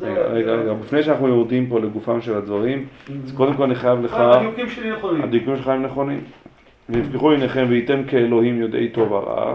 [0.00, 2.86] רגע, לא- רגע, לא- לפני שאנחנו יורדים פה לגופם של הדברים,
[3.24, 5.22] אז קודם כל אני חייב לך, הדיוקים שלי נכונים.
[5.22, 6.20] הדיוקים שלך הם נכונים.
[6.88, 9.54] ויפקחו עיניכם וייתם כאלוהים יודעי טוב ורע,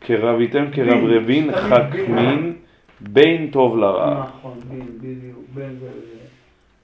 [0.00, 1.84] כרב וייתם כרב בין, רבין חק
[3.00, 3.48] בין.
[3.52, 4.14] טוב לרע.
[4.38, 5.29] נכון, בין, בדיוק, בין.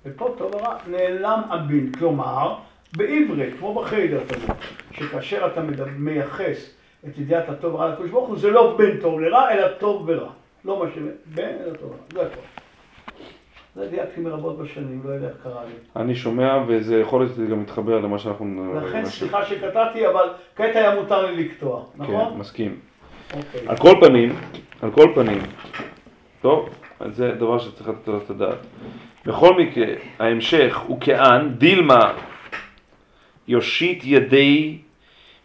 [0.06, 2.54] ופה טוב ורע, נעלם הבין, כלומר,
[2.96, 4.50] בעברית, כמו בחיידר תמיד,
[4.92, 5.60] שכאשר אתה
[5.96, 6.70] מייחס
[7.08, 10.30] את ידיעת הטוב ורע לקדוש ברוך הוא, זה לא בין טוב לרע, אלא טוב ורע.
[10.64, 10.98] לא מה ש...
[11.26, 12.40] בין, אלא טוב ורע, זה הכל.
[13.74, 16.02] זה דייקתי מרבות בשנים, לא יודע איך קרה לי.
[16.02, 18.80] אני שומע וזה יכול להיות שזה גם מתחבר למה שאנחנו...
[18.80, 22.38] לכן סליחה שקטעתי, אבל כעת היה מותר לי לקטוע, כן, נכון?
[22.38, 22.80] מסכים.
[23.34, 23.68] אוקיי.
[23.68, 24.36] על כל פנים,
[24.82, 25.38] על כל פנים,
[26.40, 26.68] טוב,
[27.00, 28.58] אז זה דבר שצריך לתת עליו את הדעת.
[29.26, 29.86] בכל מקרה,
[30.18, 32.12] ההמשך הוא כען, דילמה,
[33.48, 34.78] יושיט ידי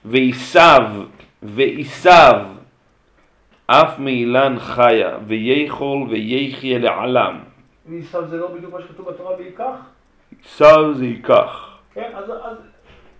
[0.05, 0.83] ועיסב
[1.43, 2.39] ועיסב
[3.67, 7.39] אף מאילן חיה ויכול ויחיה לעלם.
[7.85, 9.75] ועשיו זה לא בדיוק מה שכתוב בתורה וייקח?
[10.43, 11.77] עיסב זה ייקח.
[11.93, 12.57] כן, אז, אז,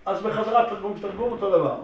[0.06, 1.76] אז בחזרה תרגום, תרגום אותו דבר.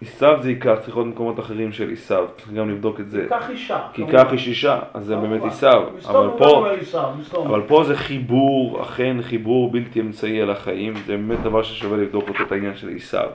[0.00, 3.26] עיסב זה ייקח, צריך להיות במקומות אחרים של עיסב, צריך גם לבדוק את זה.
[3.28, 3.80] קח אישה.
[3.92, 4.02] כי.
[4.12, 5.42] כך היא שישה, אז זה באמת.
[5.44, 6.66] מסתום אבל פה...
[6.80, 7.10] עשיו.
[7.46, 12.28] אבל פה זה חיבור, אכן חיבור בלתי אמצעי על החיים, זה באמת דבר ששווה לבדוק
[12.28, 13.28] אותו, את העניין של עשיו.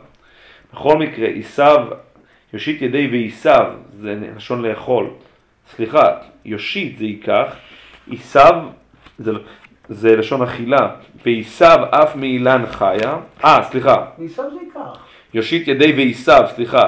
[0.74, 1.88] בכל מקרה, עשיו,
[2.54, 5.10] יושיט ידי ועשיו, זה לשון לאכול.
[5.76, 7.56] סליחה, יושיט זה ייקח,
[8.12, 8.64] עשיו
[9.18, 9.32] זה,
[9.90, 10.90] זה לשון אכילה,
[11.26, 15.15] ועשיו אף מאילן חיה, אה, סליחה, עשיו זה ייקח.
[15.36, 16.82] יושיט ידי ועשיו, סליחה.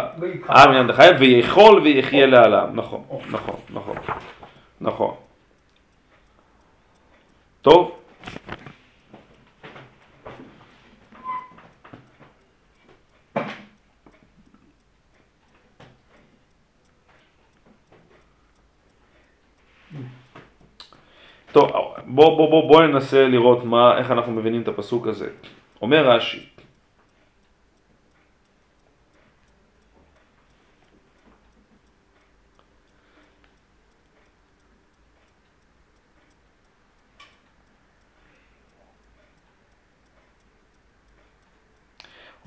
[0.49, 3.95] אה מאילן חיה, ויכול ויחיה לעלם, נכון, נכון, נכון,
[4.81, 5.15] נכון.
[7.61, 7.91] טוב,
[21.51, 21.71] טוב,
[22.05, 25.29] בוא, בוא, בוא, בוא ננסה לראות מה, איך אנחנו מבינים את הפסוק הזה.
[25.81, 26.56] אומר רש"י,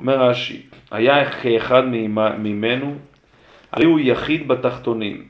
[0.00, 2.94] אומר רש"י, היה כאחד ממ- ממנו,
[3.72, 5.28] הרי הוא יחיד בתחתונים,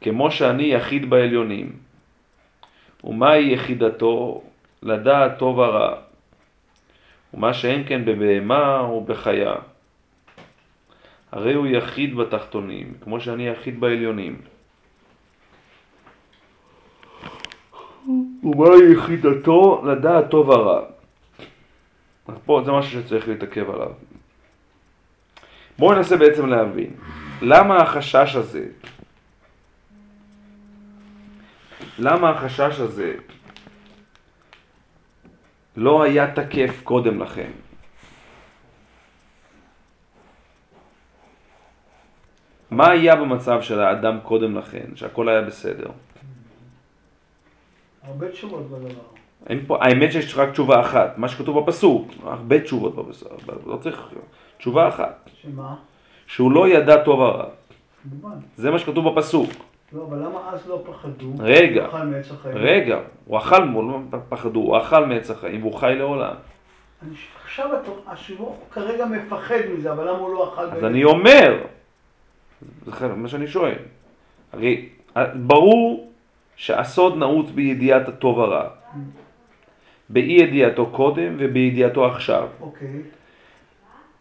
[0.00, 1.72] כמו שאני יחיד בעליונים.
[3.04, 4.42] ומהי יחידתו?
[4.82, 5.94] לדעת טוב ורע.
[7.34, 9.54] ומה שאין כן בבהמה או בחיה.
[11.32, 14.36] הרי הוא יחיד בתחתונים, כמו שאני יחיד בעליונים.
[18.42, 20.80] ומהי יחידתו לדעת טוב ורע.
[22.44, 23.92] פה זה משהו שצריך להתעכב עליו.
[25.78, 26.90] בואו ננסה בעצם להבין,
[27.42, 28.66] למה החשש הזה,
[31.98, 33.14] למה החשש הזה
[35.76, 37.50] לא היה תקף קודם לכן?
[42.70, 45.90] מה היה במצב של האדם קודם לכן, שהכל היה בסדר?
[48.02, 49.21] הרבה תשובות בדבר.
[49.46, 53.32] אין פה, האמת שיש רק תשובה אחת, מה שכתוב בפסוק, הרבה תשובות בפסוק,
[53.66, 54.08] לא צריך
[54.58, 55.74] תשובה אחת, שמה?
[56.26, 57.20] שהוא לא ידע טוב
[58.04, 58.38] מובן.
[58.56, 59.50] זה מה שכתוב בפסוק,
[59.92, 61.32] לא, אבל למה אז לא פחדו?
[61.38, 61.86] רגע.
[62.44, 66.34] רגע, הוא אכל, לא פחדו, הוא אכל מעץ החיים והוא חי לעולם,
[67.44, 67.70] עכשיו
[68.06, 70.62] השיווק כרגע מפחד מזה, אבל למה הוא לא אכל?
[70.62, 70.84] אז?
[70.84, 71.64] אני אומר,
[72.86, 73.74] זה מה שאני שואל,
[74.52, 74.88] הרי
[75.34, 76.12] ברור
[76.56, 78.68] שהסוד נעוץ בידיעת הטוב הרע,
[80.12, 82.48] באי ידיעתו קודם ובידיעתו עכשיו.
[82.60, 83.02] אוקיי.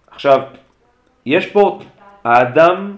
[0.08, 0.40] עכשיו,
[1.26, 1.80] יש פה,
[2.24, 2.96] האדם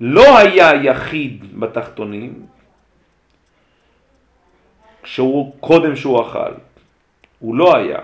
[0.00, 2.46] לא היה יחיד בתחתונים,
[5.02, 6.52] כשהוא, קודם שהוא אכל.
[7.38, 7.98] הוא לא היה.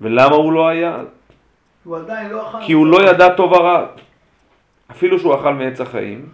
[0.00, 1.02] ולמה הוא לא היה?
[1.84, 2.58] הוא עדיין לא אכל.
[2.66, 3.86] כי הוא לא ידע טוב ורע.
[4.90, 6.28] אפילו שהוא אכל מעץ החיים.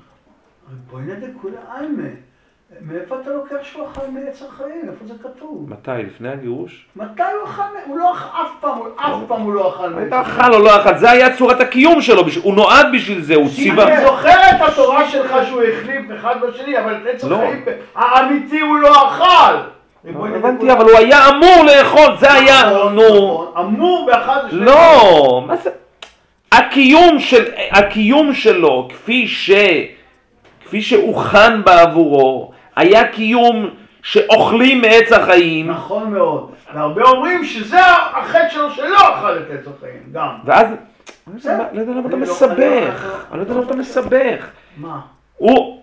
[2.81, 4.83] מאיפה אתה לוקח שהוא אכל מעץ החיים?
[4.89, 5.67] איפה זה כתוב?
[5.71, 5.91] מתי?
[6.07, 6.87] לפני הגירוש?
[6.97, 7.63] מתי הוא אכל?
[7.87, 10.81] הוא לא אכל, אף פעם, אף פעם הוא לא אכל מעץ היית אכל או לא
[10.81, 13.89] אכל, זה היה צורת הקיום שלו, הוא נועד בשביל זה, הוא ציווה.
[13.89, 17.37] אני זוכר את התורה שלך שהוא החליף אחד בשני, אבל את עץ לא.
[17.37, 17.65] החיים
[17.95, 19.57] האמיתי הוא לא אכל.
[20.05, 23.03] נדע הבנתי, אבל הוא היה אמור לאכול, זה היה, נכון, נו.
[23.03, 23.65] נכון.
[23.65, 24.65] אמור באחד לשני.
[24.65, 25.71] לא, מה זה?
[27.73, 29.51] הקיום שלו, כפי, ש,
[30.65, 33.71] כפי שהוכן בעבורו, היה קיום
[34.03, 36.51] שאוכלים מעץ החיים, נכון מאוד.
[36.75, 37.81] והרבה אומרים שזה
[38.15, 40.29] החטא שלו שלא אכל את עץ החיים, גם.
[40.45, 41.51] ואז, אני לא.
[41.51, 42.61] יודע- לא למה אתה לא- מסבך, אני
[43.09, 44.47] לא- אני לא יודע למה אתה מסבך.
[44.77, 45.01] מה?
[45.37, 45.81] הוא,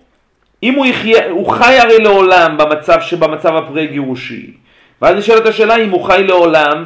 [0.64, 4.54] אם הוא יחיה, הוא חי הרי לעולם במצב שבמצב הפרה גירושי.
[5.02, 6.86] ואז נשאלת השאלה אם הוא חי לעולם,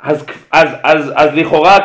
[0.00, 1.78] אז, אז, אז, אז לכאורה,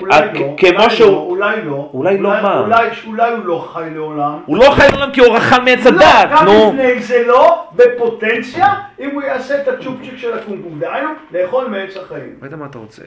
[0.00, 1.90] אולי אה, לא, כמו אולי שהוא- לא, אולי לא.
[1.94, 2.60] אולי לא מה?
[2.60, 2.88] אולי,
[3.36, 4.38] הוא לא חי לעולם.
[4.46, 6.72] הוא לא חי לעולם כי הוא אכל מעץ לא, גם נו.
[6.74, 8.66] לפני זה לא, בפוטנציה,
[9.00, 10.78] אם הוא יעשה את הצ'ופצ'יק של הקומקום.
[10.80, 12.34] דהיינו, לאכול מעץ החיים.
[12.40, 13.02] לא יודע מה אתה רוצה.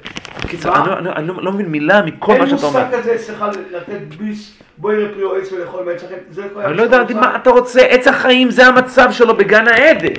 [0.48, 0.76] קיצר?
[0.76, 2.80] אני לא- לא- לא לא מבין מילה מכל אין מה שאתה אומר.
[2.86, 6.20] מושג כזה אצלך לתת ביס, בואי נראה פרי או עץ ולאכול מעץ החיים.
[6.32, 10.14] זה לא אני לא יודע מה אתה רוצה, עץ החיים זה המצב שלו בגן העדן.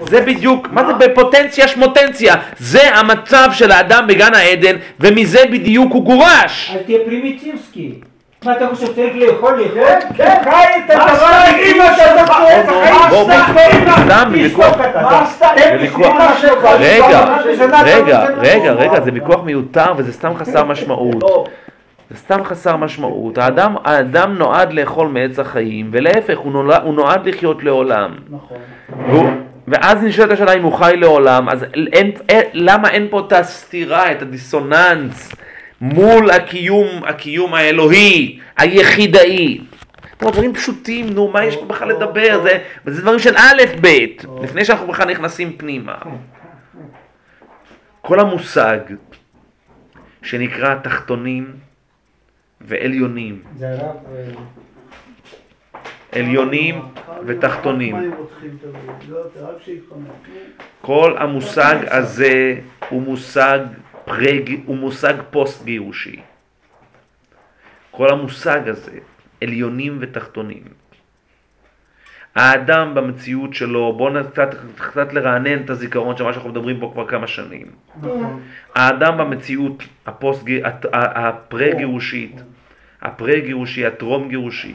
[0.00, 2.34] זה בדיוק, מה זה בפוטנציה שמוטנציה?
[2.58, 6.72] זה המצב של האדם בגן העדן, ומזה בדיוק הוא גורש.
[6.74, 7.92] אל תהיה פרימיטיבסקי.
[8.44, 9.80] מה אתה חושב, צריך לאכול, לאכול?
[9.80, 10.34] כן, כן.
[10.44, 12.36] חי את מה הדבר עשתה האמיתי אמא שאתה שלך?
[12.38, 14.76] רוצה, את בוא, החיים בוא, שלך, בוא, אמא, סתם תשתוק
[15.72, 16.16] בוויכוח.
[16.78, 17.24] רגע,
[17.84, 18.72] רגע, רגע.
[18.72, 21.20] רגע, זה ויכוח מיותר וזה סתם חסר משמעות.
[21.20, 21.46] טוב,
[22.10, 23.38] זה סתם חסר משמעות.
[23.38, 28.10] האדם, האדם נועד לאכול מעץ החיים, ולהפך, הוא נולד, הוא נועד לחיות לעולם.
[28.30, 28.58] נכון.
[29.08, 29.28] והוא,
[29.68, 34.12] ואז נשאלת השאלה אם הוא חי לעולם, אז אין, אין, למה אין פה את הסתירה,
[34.12, 35.32] את הדיסוננס
[35.80, 39.58] מול הקיום, הקיום האלוהי, היחידאי?
[40.18, 42.40] פה דברים פשוטים, נו, מה יש פה בכלל לדבר?
[42.42, 43.88] זה, זה דברים של א' ב',
[44.42, 45.94] לפני שאנחנו בכלל נכנסים פנימה.
[48.00, 48.78] כל המושג
[50.22, 51.52] שנקרא תחתונים
[52.60, 54.32] ועליונים, זה הרב, אה,
[56.05, 56.05] עליונים ותחתונים.
[56.05, 56.05] רק מים רותחים תמיד, לא, זה
[59.42, 60.04] רק שיתחמם.
[60.80, 63.58] כל המושג הזה הוא מושג,
[64.04, 66.20] פרג, הוא מושג פוסט גירושי.
[67.90, 68.98] כל המושג הזה,
[69.42, 70.62] עליונים ותחתונים.
[72.34, 77.06] האדם במציאות שלו, בואו קצת, קצת לרענן את הזיכרון של מה שאנחנו מדברים פה כבר
[77.08, 77.66] כמה שנים.
[78.00, 78.42] נכון.
[78.74, 80.44] האדם במציאות הפוסט,
[80.92, 82.40] הפרה גירושית,
[83.02, 84.74] הפרה גירושי, הטרום גירושי,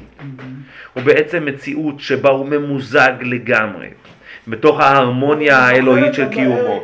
[0.94, 3.88] הוא בעצם מציאות שבה הוא ממוזג לגמרי,
[4.48, 6.84] בתוך ההרמוניה האלוהית של קיומו.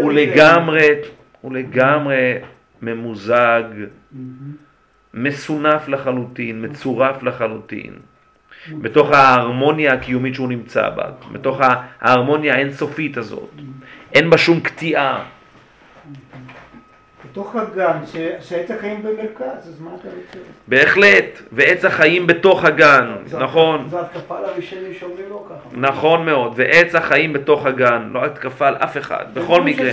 [0.00, 0.88] הוא לגמרי,
[1.40, 2.34] הוא לגמרי
[2.82, 3.62] ממוזג,
[5.14, 7.92] מסונף לחלוטין, מצורף לחלוטין,
[8.72, 11.60] בתוך ההרמוניה הקיומית שהוא נמצא בה, בתוך
[12.00, 13.50] ההרמוניה האינסופית הזאת.
[14.12, 15.24] אין בה שום קטיעה.
[17.34, 20.38] בתוך הגן, ש- שעץ החיים במרכז, אז מה אתה רוצה?
[20.68, 25.68] בהחלט, ועץ החיים בתוך הגן, נכון, זה התקפה על הראשונים שאומרים לא ככה.
[25.76, 29.90] נכון מאוד, ועץ החיים בתוך הגן, לא התקפה על אף אחד, בכל מקרה.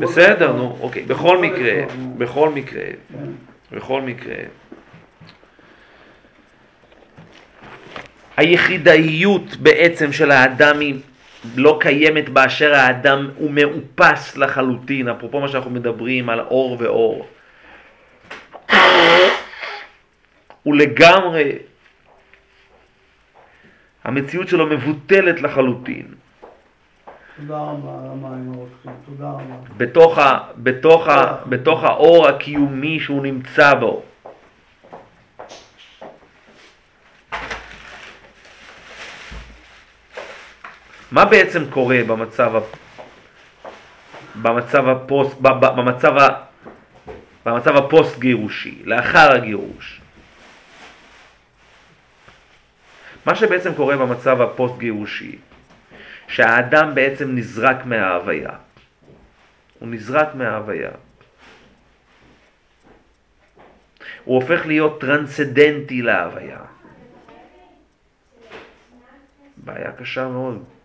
[0.00, 1.72] בסדר, נו, אוקיי, בכל בוא מקרה.
[2.18, 2.82] בכל מקרה,
[3.12, 3.76] כן.
[3.76, 4.34] בכל מקרה.
[8.36, 10.94] היחידאיות בעצם של האדם היא
[11.56, 17.26] לא קיימת באשר האדם הוא מאופס לחלוטין, אפרופו מה שאנחנו מדברים על אור ואור.
[20.62, 21.52] הוא לגמרי,
[24.04, 26.06] המציאות שלו מבוטלת לחלוטין.
[27.36, 29.54] תודה רבה על המים הרותחים, תודה רבה.
[29.76, 34.02] בתוך, ה, בתוך, ה, בתוך האור הקיומי שהוא נמצא בו.
[41.16, 42.60] מה בעצם קורה במצב, ה-
[44.42, 44.84] במצב,
[45.40, 46.44] ב- במצב, ה-
[47.46, 50.00] במצב הפוסט גירושי, לאחר הגירוש?
[53.26, 55.38] מה שבעצם קורה במצב הפוסט גירושי,
[56.28, 58.50] שהאדם בעצם נזרק מההוויה.
[59.78, 60.90] הוא נזרק מההוויה.
[64.24, 66.60] הוא הופך להיות טרנסצנדנטי להוויה.
[69.56, 70.75] בעיה קשה מאוד.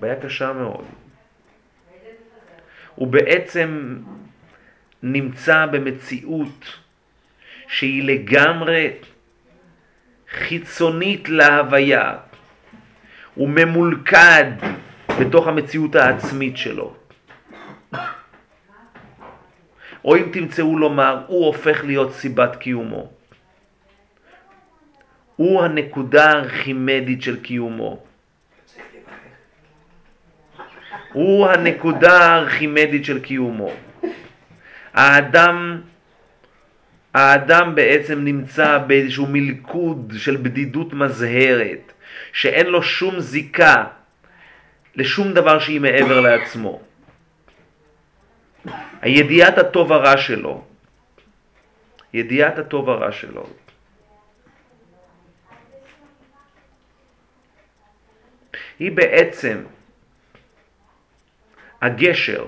[0.00, 0.84] בעיה קשה מאוד.
[2.94, 3.98] הוא בעצם
[5.02, 6.78] נמצא במציאות
[7.68, 8.90] שהיא לגמרי
[10.30, 12.16] חיצונית להוויה.
[13.34, 14.44] הוא ממולכד
[15.20, 16.94] בתוך המציאות העצמית שלו.
[20.04, 23.12] או אם תמצאו לומר, הוא הופך להיות סיבת קיומו.
[25.36, 28.09] הוא הנקודה הארכימדית של קיומו.
[31.12, 33.72] הוא הנקודה הארכימדית של קיומו.
[34.94, 35.80] האדם,
[37.14, 41.92] האדם בעצם נמצא באיזשהו מלכוד של בדידות מזהרת,
[42.32, 43.84] שאין לו שום זיקה
[44.96, 46.80] לשום דבר שהיא מעבר לעצמו.
[49.02, 50.64] הידיעת הטוב הרע שלו,
[52.12, 53.46] ידיעת הטוב הרע שלו,
[58.78, 59.62] היא בעצם
[61.82, 62.44] הגשר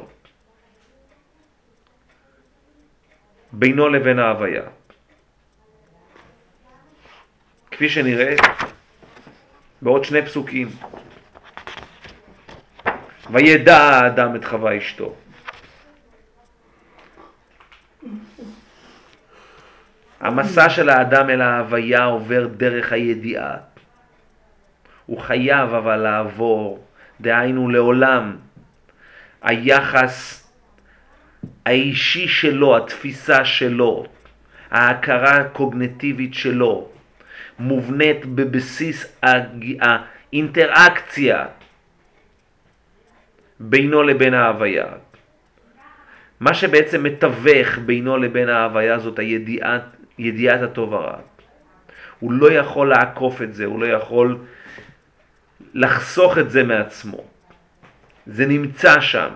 [3.53, 4.62] בינו לבין ההוויה.
[7.70, 8.35] כפי שנראה
[9.83, 10.68] בעוד שני פסוקים.
[13.30, 15.14] וידע האדם את חווה אשתו.
[20.20, 23.57] המסע של האדם אל ההוויה עובר דרך הידיעה.
[25.07, 26.85] הוא חייב אבל לעבור,
[27.20, 28.37] דהיינו לעולם,
[29.43, 30.43] היחס
[31.66, 34.07] האישי שלו, התפיסה שלו,
[34.70, 36.88] ההכרה הקוגנטיבית שלו,
[37.59, 39.20] מובנית בבסיס
[40.32, 41.47] האינטראקציה
[43.61, 44.86] בינו לבין ההוויה.
[46.40, 49.82] מה שבעצם מתווך בינו לבין ההוויה זאת הידיעת,
[50.18, 51.18] ידיעת הטוב הרע.
[52.20, 54.38] הוא לא יכול לעקוף את זה, הוא לא יכול
[55.74, 57.32] לחסוך את זה מעצמו.
[58.27, 59.29] זה נמצא שם.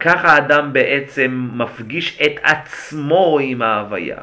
[0.00, 4.18] ככה האדם בעצם מפגיש את עצמו עם ההוויה.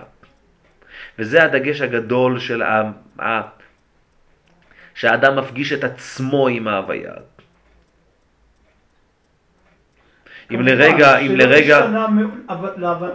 [1.19, 2.91] וזה הדגש הגדול של ה...
[3.21, 3.41] ה...
[4.93, 7.13] שהאדם מפגיש את עצמו עם ההוויה.
[10.51, 12.07] אם לרגע, אם שלא לרגע, השתנה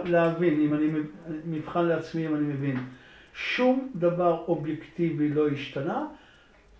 [0.05, 2.77] להבין, אם אני מב- מבחן לעצמי, אם אני מבין,
[3.33, 6.03] שום דבר אובייקטיבי לא השתנה,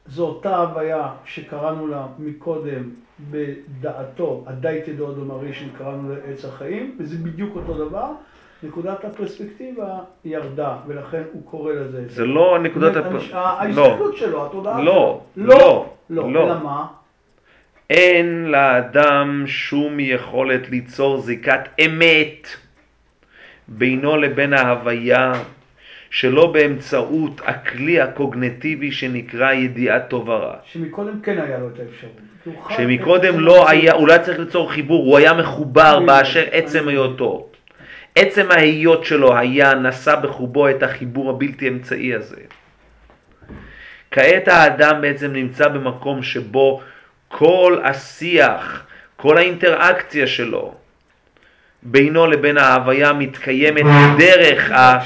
[0.07, 2.89] זו אותה הוויה שקראנו לה מקודם
[3.31, 8.11] בדעתו, הדייטד אודו מרישן קראנו לעץ החיים, וזה בדיוק אותו דבר,
[8.63, 12.03] נקודת הפרספקטיבה ירדה, ולכן הוא קורא לזה.
[12.07, 13.05] זה לא נקודת הפ...
[13.05, 13.31] הפ...
[13.31, 15.45] לא, ההסתכלות שלו, התודעה לא, שלו.
[15.47, 16.45] לא, לא, לא.
[16.45, 16.87] אלא מה?
[17.89, 22.47] אין לאדם שום יכולת ליצור זיקת אמת
[23.67, 25.33] בינו לבין ההוויה
[26.13, 30.55] שלא באמצעות הכלי הקוגנטיבי שנקרא ידיעת טוב ורע.
[30.65, 32.75] שמקודם כן היה לו את האפשרות.
[32.77, 33.69] שמקודם לא.
[33.69, 37.47] היה, הוא לא היה צריך ליצור חיבור, הוא היה מחובר באשר עצם היותו.
[38.15, 42.41] עצם ההיות שלו היה נשא בחובו את החיבור הבלתי אמצעי הזה.
[44.11, 46.81] כעת האדם בעצם נמצא במקום שבו
[47.27, 48.85] כל השיח,
[49.15, 50.73] כל האינטראקציה שלו
[51.85, 53.85] בינו לבין ההוויה מתקיימת
[54.17, 54.99] דרך, ה.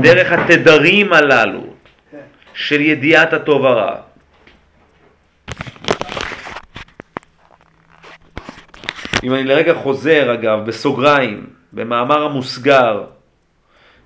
[0.00, 1.64] דרך התדרים הללו
[2.10, 2.18] כן.
[2.54, 3.96] של ידיעת הטוב הרע.
[9.24, 13.04] אם אני לרגע חוזר אגב, בסוגריים, במאמר המוסגר,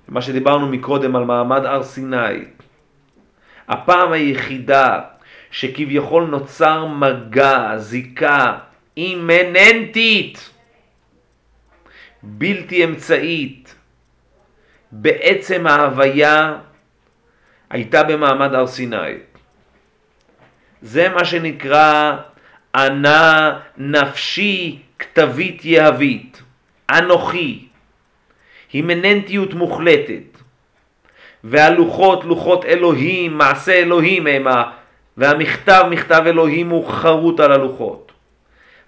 [0.07, 2.45] מה שדיברנו מקודם על מעמד הר סיני,
[3.67, 4.99] הפעם היחידה
[5.51, 8.57] שכביכול נוצר מגע, זיקה
[8.97, 10.49] אימננטית,
[12.23, 13.75] בלתי אמצעית,
[14.91, 16.57] בעצם ההוויה
[17.69, 19.11] הייתה במעמד הר סיני.
[20.81, 22.17] זה מה שנקרא
[22.75, 26.41] ענה נפשי כתבית יהבית,
[26.91, 27.67] אנוכי,
[28.73, 30.39] הימננטיות מוחלטת,
[31.43, 34.71] והלוחות לוחות אלוהים, מעשה אלוהים המה,
[35.17, 38.11] והמכתב מכתב אלוהים הוא חרוט על הלוחות.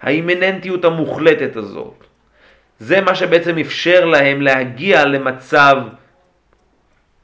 [0.02, 2.04] האימננטיות המוחלטת הזאת,
[2.82, 5.76] זה מה שבעצם אפשר להם להגיע למצב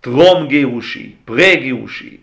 [0.00, 2.16] טרום גירושי, פרה גירושי.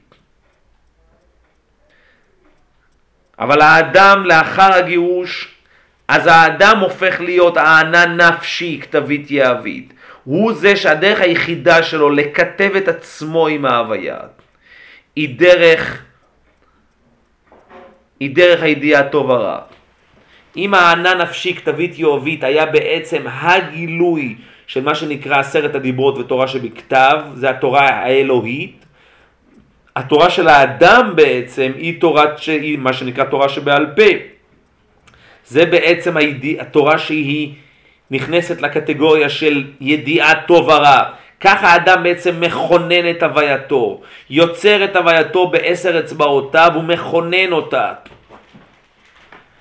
[3.40, 5.56] אבל האדם לאחר הגירוש,
[6.08, 9.94] אז האדם הופך להיות הענן נפשי, כתבית יהבית.
[10.24, 14.20] הוא זה שהדרך היחידה שלו לקטב את עצמו עם ההוויה
[15.16, 16.04] היא דרך,
[18.20, 19.75] היא דרך הידיעה טוב ורע.
[20.58, 24.36] אם הענן נפשי כתבית יהובית היה בעצם הגילוי
[24.68, 28.86] של מה שנקרא עשרת הדיברות ותורה שבכתב, זה התורה האלוהית,
[29.96, 34.12] התורה של האדם בעצם היא תורת, היא מה שנקרא תורה שבעל פה.
[35.46, 37.54] זה בעצם הידיע, התורה שהיא
[38.12, 41.04] נכנסת לקטגוריה של ידיעה טוב ורע.
[41.42, 47.94] ככה האדם בעצם מכונן את הווייתו, יוצר את הווייתו בעשר אצבעותיו ומכונן אותה.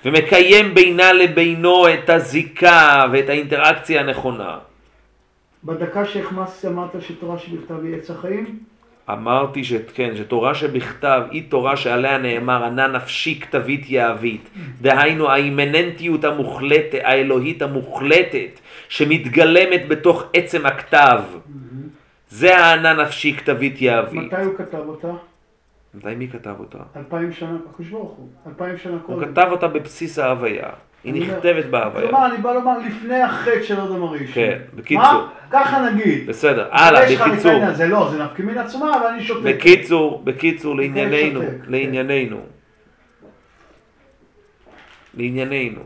[0.05, 4.57] ומקיים בינה לבינו את הזיקה ואת האינטראקציה הנכונה.
[5.63, 8.59] בדקה שהחמצתי אמרת שתורה שבכתב היא עץ החיים?
[9.09, 14.49] אמרתי שכן, שתורה שבכתב היא תורה שעליה נאמר ענה נפשי כתבית יהבית.
[14.81, 18.59] דהיינו האימננטיות המוחלטת, האלוהית המוחלטת,
[18.89, 21.21] שמתגלמת בתוך עצם הכתב.
[22.29, 24.33] זה הענה נפשי כתבית יהבית.
[24.33, 25.07] מתי הוא כתב אותה?
[25.95, 26.77] מתי מי כתב אותה?
[26.95, 29.31] אלפיים שנה, הקדוש ברוך הוא, אלפיים שנה הוא קודם.
[29.31, 30.69] כתב אותה בבסיס ההוויה.
[31.03, 32.07] היא נכתבת בהוויה.
[32.07, 34.33] כלומר, אני בא לומר לפני החטא של אדם הראשון.
[34.33, 35.03] כן, בקיצור.
[35.03, 35.29] מה?
[35.51, 36.27] ככה נגיד.
[36.27, 37.71] בסדר, הלאה, בקיצור.
[37.73, 39.41] זה לא, זה נפקא מן עצמה, אבל אני שותק.
[39.45, 41.55] בקיצור, בקיצור, לענייננו, כן.
[41.67, 42.39] לענייננו.
[45.13, 45.81] לענייננו.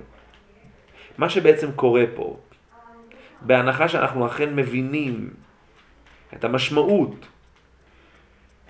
[1.17, 2.37] מה שבעצם קורה פה,
[3.41, 5.29] בהנחה שאנחנו אכן מבינים
[6.33, 7.25] את המשמעות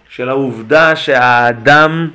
[0.10, 2.10] של העובדה שהאדם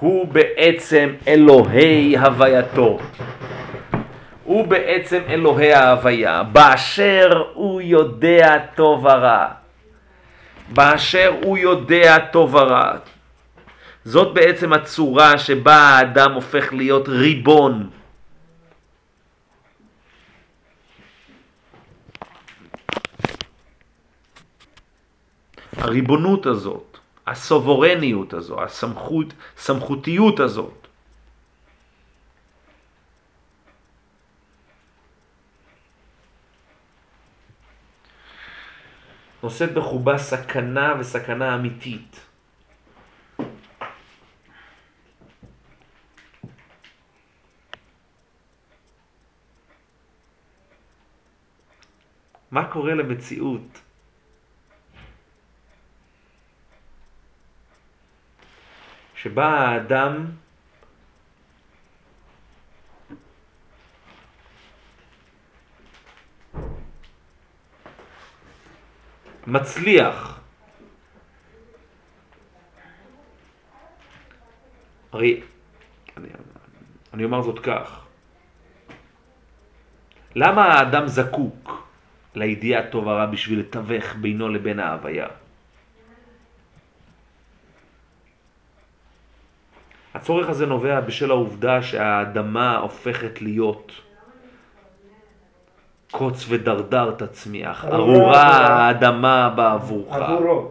[0.00, 2.98] הוא בעצם אלוהי הווייתו.
[4.44, 9.46] הוא בעצם אלוהי ההוויה, באשר הוא יודע טוב ורע.
[10.68, 12.92] באשר הוא יודע טוב ורע.
[14.04, 17.90] זאת בעצם הצורה שבה האדם הופך להיות ריבון.
[25.76, 30.86] הריבונות הזאת, הסוברניות הזו, הסמכות, סמכותיות הזאת,
[39.42, 42.20] נושאת בחובה סכנה וסכנה אמיתית.
[52.50, 53.85] מה קורה למציאות
[59.26, 60.26] שבה האדם
[69.46, 70.40] מצליח.
[75.12, 75.40] הרי,
[76.16, 76.28] אני,
[77.14, 78.04] אני אומר זאת כך,
[80.34, 81.88] למה האדם זקוק
[82.34, 85.45] לידיעה טוב ורע בשביל לתווך בינו לבין ההוויה?
[90.16, 93.92] הצורך הזה נובע בשל העובדה שהאדמה הופכת להיות
[96.10, 98.42] קוץ ודרדר תצמיח, ארורה.
[98.42, 100.70] האדמה בעבורך, עבורו.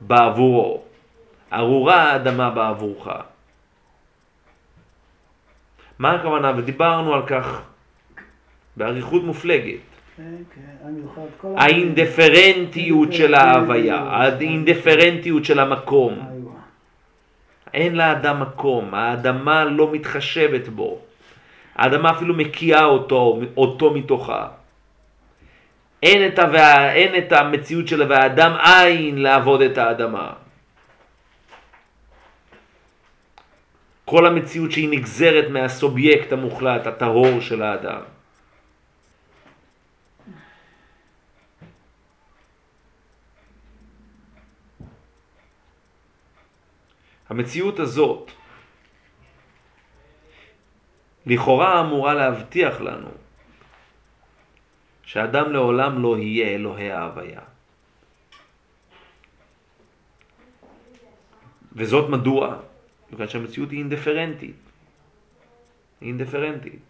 [0.00, 0.82] בעבורו,
[1.52, 3.08] ארורה האדמה בעבורך.
[5.98, 6.52] מה הכוונה?
[6.56, 7.62] ודיברנו על כך
[8.76, 9.80] באריכות מופלגת.
[10.16, 10.22] כן,
[10.54, 11.56] כן.
[11.56, 16.33] האינדיפרנטיות של ההוויה, האינדיפרנטיות של המקום.
[17.74, 20.98] אין לאדם מקום, האדמה לא מתחשבת בו.
[21.76, 24.48] האדמה אפילו מקיאה אותו, אותו מתוכה.
[26.02, 30.32] אין את, הווה, אין את המציאות של והאדם אין לעבוד את האדמה.
[34.04, 38.13] כל המציאות שהיא נגזרת מהסובייקט המוחלט, הטהור של האדם.
[47.28, 48.30] המציאות הזאת
[51.26, 53.08] לכאורה אמורה להבטיח לנו
[55.02, 57.40] שאדם לעולם לא יהיה אלוהי ההוויה.
[61.72, 62.56] וזאת מדוע?
[63.12, 64.56] בגלל שהמציאות היא אינדיפרנטית.
[66.00, 66.82] היא אינדיפרנטית.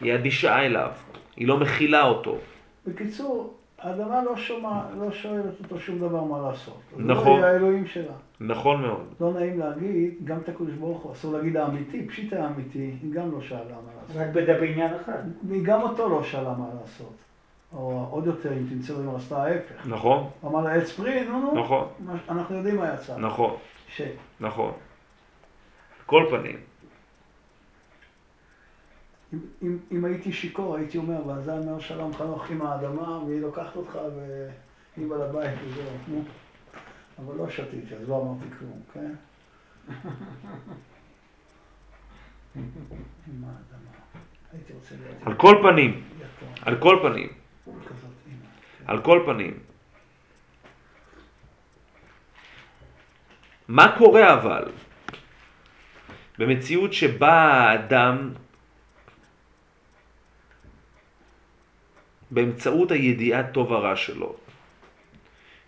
[0.00, 0.92] היא אדישה אליו,
[1.36, 2.38] היא לא מכילה אותו.
[2.86, 6.80] בקיצור, האדמה לא שומע, לא שואלת אותו שום דבר מה לעשות.
[6.96, 7.40] נכון.
[7.40, 8.12] זה האלוהים שלה.
[8.40, 9.06] נכון מאוד.
[9.20, 13.32] לא נעים להגיד, גם את הקדוש ברוך הוא, אסור להגיד האמיתי, פשיט האמיתי, היא גם
[13.32, 14.16] לא שאלה מה לעשות.
[14.16, 15.22] רק בעניין אחד.
[15.48, 17.12] והיא גם אותו לא שאלה מה לעשות.
[17.72, 19.86] או עוד יותר, אם תמצאו, היא עשתה ההפך.
[19.86, 21.88] נכון, אמר לה עץ פרי, נו נו, נכון,
[22.28, 23.16] אנחנו יודעים מה יצא.
[23.16, 23.56] נכון,
[23.88, 24.02] ש...
[24.40, 24.68] נכון.
[24.68, 26.56] על כל פנים,
[29.32, 33.76] אם, אם, אם הייתי שיכור הייתי אומר, ועזה אומר שלום חנוך עם האדמה, והיא לוקחת
[33.76, 33.98] אותך
[34.96, 36.24] והיא בעל הבית וזהו, נו.
[37.18, 39.12] אבל לא שתיתי, אז לא אמרתי כלום, כן?
[42.56, 43.90] עם האדמה.
[44.52, 46.02] הייתי רוצה להיות על כל פנים,
[46.62, 47.28] על כל פנים.
[48.86, 49.58] על כל פנים.
[53.68, 54.64] מה קורה אבל
[56.38, 58.32] במציאות שבה האדם
[62.30, 64.34] באמצעות הידיעה טוב הרע שלו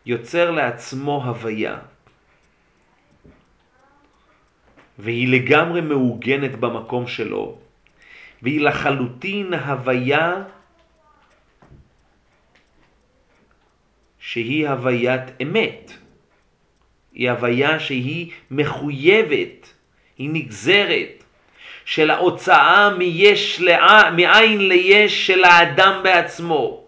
[0.06, 1.78] יוצר לעצמו הוויה
[4.98, 7.58] והיא לגמרי מעוגנת במקום שלו
[8.42, 10.42] והיא לחלוטין הוויה
[14.18, 15.92] שהיא הוויית אמת.
[17.12, 19.74] היא הוויה שהיא מחויבת,
[20.18, 21.21] היא נגזרת
[21.84, 24.10] של ההוצאה מיש לע...
[24.10, 26.82] מאין ליש של האדם בעצמו.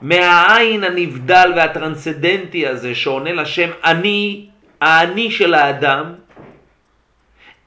[0.00, 4.46] מהעין הנבדל והטרנסדנטי הזה שעונה לשם אני,
[4.80, 6.14] האני של האדם,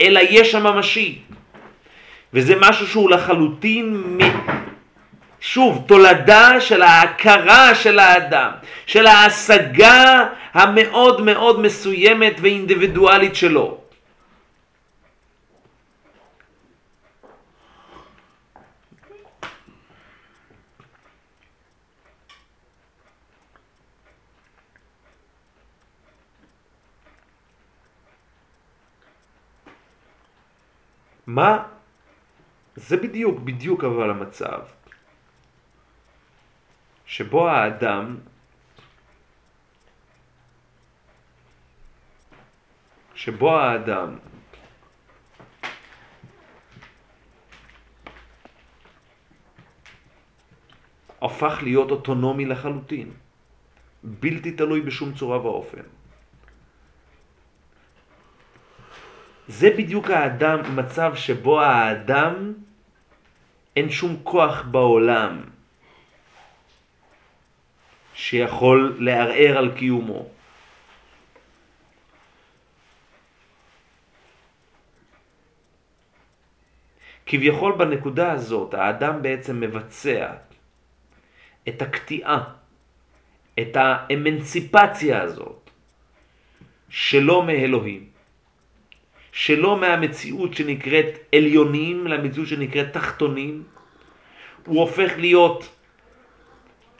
[0.01, 1.19] אל היש הממשי.
[2.33, 4.17] וזה משהו שהוא לחלוטין מ...
[5.41, 8.51] שוב, תולדה של ההכרה של האדם,
[8.85, 13.77] של ההשגה המאוד מאוד מסוימת ואינדיבידואלית שלו.
[31.29, 31.67] מה?
[32.75, 34.61] זה בדיוק, בדיוק אבל המצב.
[37.05, 38.17] שבו האדם
[43.15, 44.17] שבו האדם
[51.21, 53.11] הפך להיות אוטונומי לחלוטין,
[54.03, 55.98] בלתי תלוי בשום צורה ואופן.
[59.49, 62.53] זה בדיוק האדם, מצב שבו האדם
[63.75, 65.43] אין שום כוח בעולם
[68.13, 70.29] שיכול לערער על קיומו.
[77.25, 80.33] כביכול בנקודה הזאת האדם בעצם מבצע
[81.67, 82.43] את הקטיעה,
[83.59, 85.69] את האמנציפציה הזאת
[86.89, 88.08] שלו מאלוהים,
[89.39, 93.63] שלו מהמציאות שנקראת עליונים למציאות שנקראת תחתונים,
[94.65, 95.69] הוא הופך להיות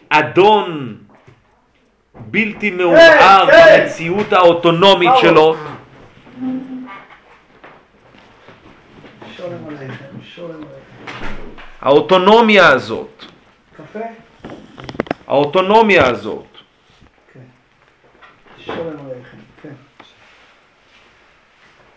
[0.10, 0.98] אדון
[2.16, 3.45] בלתי מעורער.
[3.45, 5.11] במציאות האוטונומית.
[5.22, 5.56] שלו,
[9.38, 11.28] שולם עליכם, שולם עליכם.
[11.82, 13.26] האוטונומיה הזאת,
[13.78, 13.99] קפה?
[15.28, 16.48] האוטונומיה הזאת.
[18.57, 19.39] שולם עליכם, כן.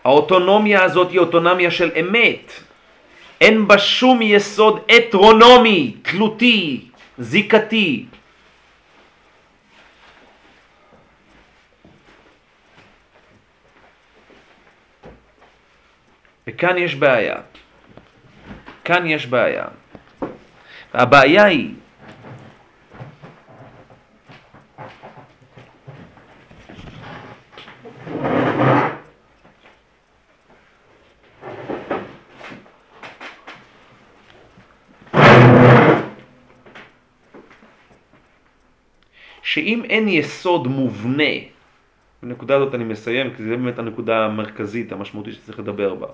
[0.03, 2.51] האוטונומיה הזאת היא אוטונומיה של אמת.
[3.41, 6.81] אין בה שום יסוד אטרונומי, תלותי,
[7.17, 8.05] זיקתי.
[16.47, 17.35] וכאן יש בעיה.
[18.83, 19.65] כאן יש בעיה.
[20.93, 21.69] והבעיה היא
[39.53, 41.33] שאם אין יסוד מובנה,
[42.23, 46.07] בנקודה הזאת אני מסיים, כי זה באמת הנקודה המרכזית, המשמעותית שצריך לדבר בה.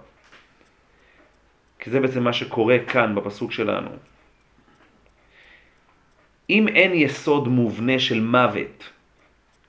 [1.80, 3.90] כי זה בעצם מה שקורה כאן בפסוק שלנו.
[6.50, 8.90] אם אין יסוד מובנה של מוות,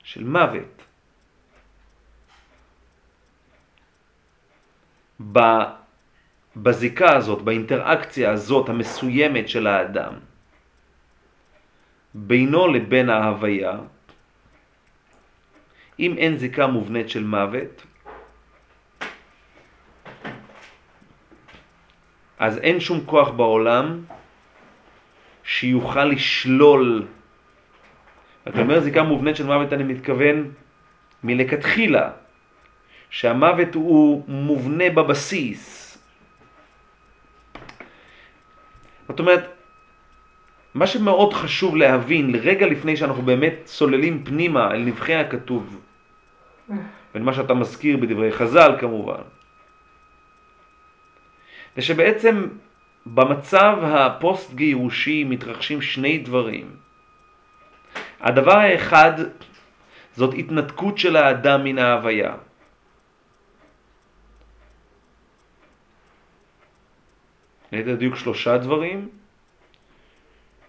[0.03, 0.83] של מוות,
[6.55, 10.13] בזיקה הזאת, באינטראקציה הזאת המסוימת של האדם,
[12.13, 13.77] בינו לבין ההוויה,
[15.99, 17.85] אם אין זיקה מובנית של מוות,
[22.39, 24.03] אז אין שום כוח בעולם
[25.43, 27.07] שיוכל לשלול.
[28.47, 30.51] אתה אומר זיקה מובנית של מוות, אני מתכוון
[31.23, 32.09] מלכתחילה,
[33.09, 35.97] שהמוות הוא מובנה בבסיס.
[39.07, 39.60] זאת אומרת,
[40.73, 45.81] מה שמאוד חשוב להבין, לרגע לפני שאנחנו באמת צוללים פנימה אל נבחי הכתוב,
[47.15, 49.21] ולמה שאתה מזכיר בדברי חז"ל כמובן,
[51.75, 52.47] זה שבעצם
[53.05, 56.75] במצב הפוסט גירושי מתרחשים שני דברים.
[58.21, 59.11] הדבר האחד
[60.15, 62.35] זאת התנתקות של האדם מן ההוויה.
[67.71, 69.09] ליתר דיוק שלושה דברים,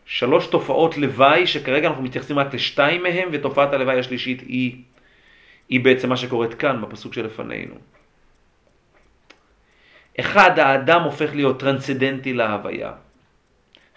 [0.05, 4.83] שלוש תופעות לוואי שכרגע אנחנו מתייחסים רק לשתיים מהם ותופעת הלוואי השלישית היא,
[5.69, 7.75] היא בעצם מה שקורית כאן בפסוק שלפנינו.
[10.21, 12.93] אחד, האדם הופך להיות טרנסדנטי להוויה,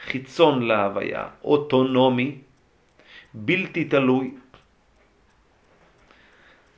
[0.06, 2.38] חיצון להוויה, אוטונומי,
[3.34, 4.32] בלתי תלוי.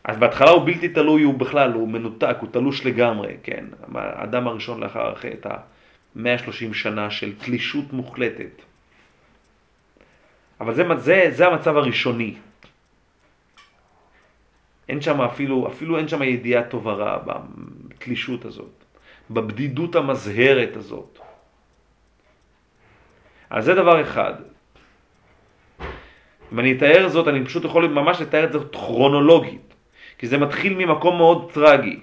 [0.04, 3.66] אז בהתחלה הוא בלתי תלוי, הוא בכלל, הוא מנותק, הוא תלוש לגמרי, כן?
[3.96, 8.62] האדם הראשון לאחר החטא, ה-130 שנה של תלישות מוחלטת.
[10.62, 12.36] אבל זה, זה, זה המצב הראשוני.
[14.90, 18.84] אין שם אפילו, אפילו אין שם ידיעה טובה רע בתלישות הזאת.
[19.30, 21.20] בבדידות המזהרת הזאת.
[23.50, 24.34] אז זה דבר אחד.
[26.54, 29.74] אם אני אתאר זאת, אני פשוט יכול ממש לתאר את זה כרונולוגית,
[30.18, 32.00] כי זה מתחיל ממקום מאוד טרגי.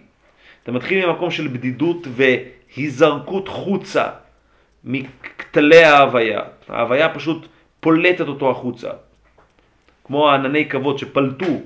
[0.66, 4.08] זה מתחיל ממקום של בדידות והיזרקות חוצה
[4.84, 6.40] מכתלי ההוויה.
[6.68, 7.46] ההוויה פשוט
[7.84, 8.90] פולטת אותו החוצה.
[10.04, 11.60] כמו הענני כבוד שפלטו,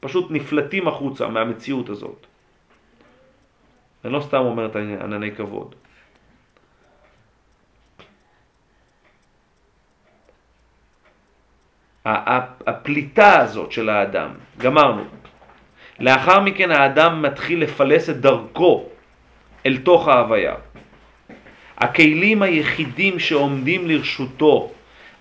[0.00, 2.26] פשוט נפלטים החוצה מהמציאות הזאת.
[4.04, 5.74] אני לא סתם אומר את ענני כבוד.
[12.66, 15.04] הפליטה הזאת של האדם, גמרנו.
[16.00, 18.84] לאחר מכן האדם מתחיל לפלס את דרכו
[19.66, 20.54] אל תוך ההוויה.
[21.78, 24.72] הכלים היחידים שעומדים לרשותו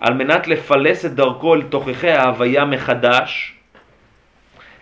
[0.02, 3.56] על מנת לפלס את דרכו אל תוככי ההוויה מחדש,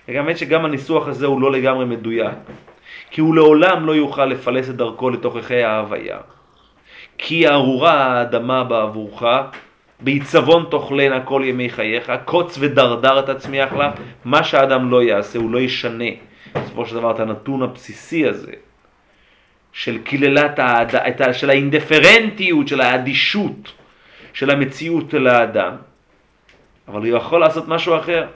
[0.08, 2.34] האמת שגם הניסוח הזה הוא לא לגמרי מדויק.
[3.12, 6.18] כי הוא לעולם לא יוכל לפלס את דרכו לתוככי ההוויה.
[7.18, 9.24] כי ארורה האדמה בעבורך,
[10.00, 13.92] בעיצבון תאכלנה כל ימי חייך, קוץ ודרדר תצמיח לה,
[14.26, 16.12] מה שהאדם לא יעשה, הוא לא ישנה.
[16.56, 18.52] בסופו של דבר את הנתון הבסיסי הזה,
[19.74, 20.60] של קללת.
[21.32, 23.79] של האינדיפרנטיות, של האדישות
[24.34, 25.76] של המציאות של האדם,
[26.88, 28.28] אבל הוא יכול לעשות משהו אחר.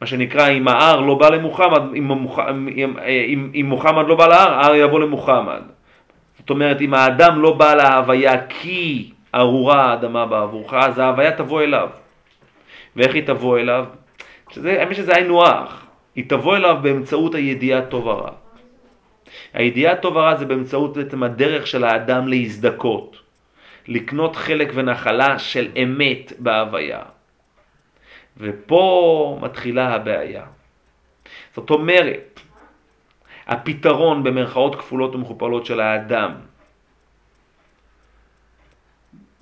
[0.00, 4.52] מה שנקרא, אם ההר לא בא למוחמד, אם, אם, אם, אם, מוחמד לא בא להר,
[4.52, 5.62] ההר יבוא למוחמד.
[6.38, 11.88] זאת אומרת, אם האדם לא בא להוויה כי ארורה האדמה בעבורך, אז ההוויה תבוא אליו.
[12.96, 13.84] ואיך היא תבוא אליו?
[14.50, 15.86] שזה, האמת שזה היינו הך.
[16.14, 18.30] היא תבוא אליו באמצעות הידיעה טוב ורע.
[19.54, 23.16] הידיעה טוב ורע זה באמצעות בעצם הדרך של האדם להזדכות,
[23.86, 27.02] לקנות חלק ונחלה של אמת בהוויה.
[28.36, 30.44] ופה מתחילה הבעיה.
[31.54, 32.40] זאת אומרת,
[33.46, 36.32] הפתרון במרכאות כפולות ומכופלות של האדם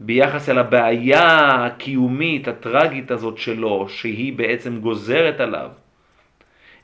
[0.01, 5.71] ביחס אל הבעיה הקיומית, הטרגית הזאת שלו, שהיא בעצם גוזרת עליו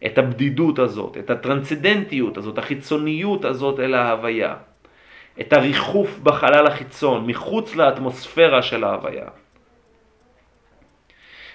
[0.07, 4.55] את הבדידות הזאת, את הטרנסדנטיות הזאת, החיצוניות הזאת אל ההוויה,
[5.41, 9.29] את הריחוף בחלל החיצון, מחוץ לאטמוספירה של ההוויה.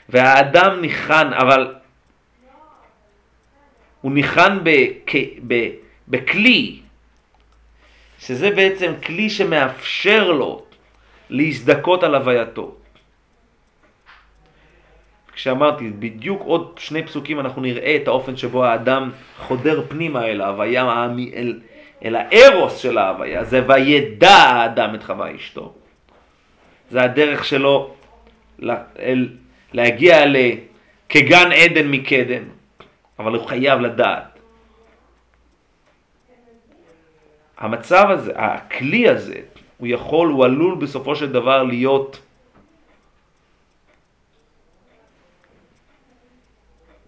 [0.10, 1.76] והאדם ניחן, אבל
[4.02, 4.60] הוא ניחן
[6.08, 6.80] בכלי,
[8.20, 10.64] שזה בעצם כלי שמאפשר לו
[11.30, 12.76] להזדכות על הווייתו.
[15.34, 21.08] כשאמרתי, בדיוק עוד שני פסוקים אנחנו נראה את האופן שבו האדם חודר פנימה אל ההוויה,
[21.34, 21.60] אל,
[22.04, 25.74] אל הארוס של ההוויה, זה וידע האדם את חווה אשתו.
[26.90, 27.94] זה הדרך שלו
[29.74, 32.44] להגיע לכגן עדן מקדם,
[33.20, 34.40] אבל הוא חייב לדעת.
[37.58, 39.40] המצב הזה, הכלי הזה,
[39.78, 42.22] הוא יכול, הוא עלול בסופו של דבר להיות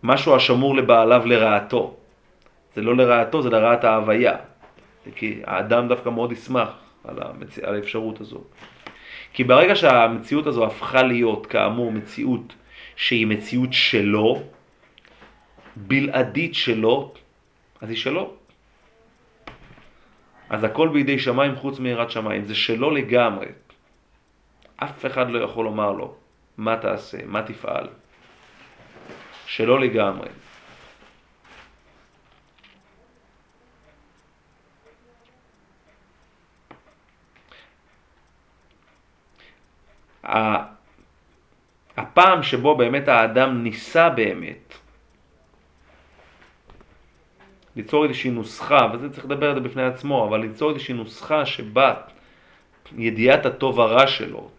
[0.03, 1.95] משהו השמור לבעליו לרעתו.
[2.76, 4.36] זה לא לרעתו, זה לרעת ההוויה.
[5.16, 6.70] כי האדם דווקא מאוד ישמח
[7.04, 7.60] על, המצ...
[7.60, 8.44] על האפשרות הזו.
[9.34, 12.56] כי ברגע שהמציאות הזו הפכה להיות כאמור מציאות
[12.96, 14.44] שהיא מציאות שלו,
[15.76, 17.14] בלעדית שלו,
[17.82, 18.34] אז היא שלו.
[20.50, 23.48] אז הכל בידי שמיים חוץ מיראת שמיים, זה שלו לגמרי.
[24.76, 26.16] אף אחד לא יכול לומר לו
[26.58, 27.88] מה תעשה, מה תפעל.
[29.46, 30.28] שלו לגמרי.
[41.98, 44.74] הפעם שבו באמת האדם ניסה באמת
[47.76, 51.94] ליצור איזושהי נוסחה, וזה צריך לדבר על זה בפני עצמו, אבל ליצור איזושהי נוסחה שבה
[52.98, 54.50] ידיעת הטוב הרע שלו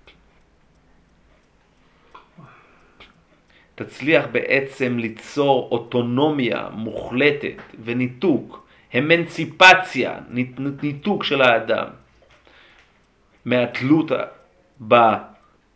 [3.74, 8.66] תצליח בעצם ליצור אוטונומיה מוחלטת וניתוק,
[8.98, 10.18] אמנציפציה,
[10.82, 11.86] ניתוק של האדם
[13.44, 14.24] מהתלות ה-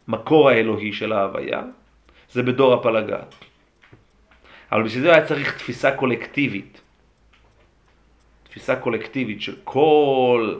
[0.09, 1.63] במקור האלוהי של ההוויה,
[2.33, 3.19] זה בדור הפלגה.
[4.73, 6.81] אבל בשביל זה היה צריך תפיסה קולקטיבית,
[8.43, 10.55] תפיסה קולקטיבית של כל,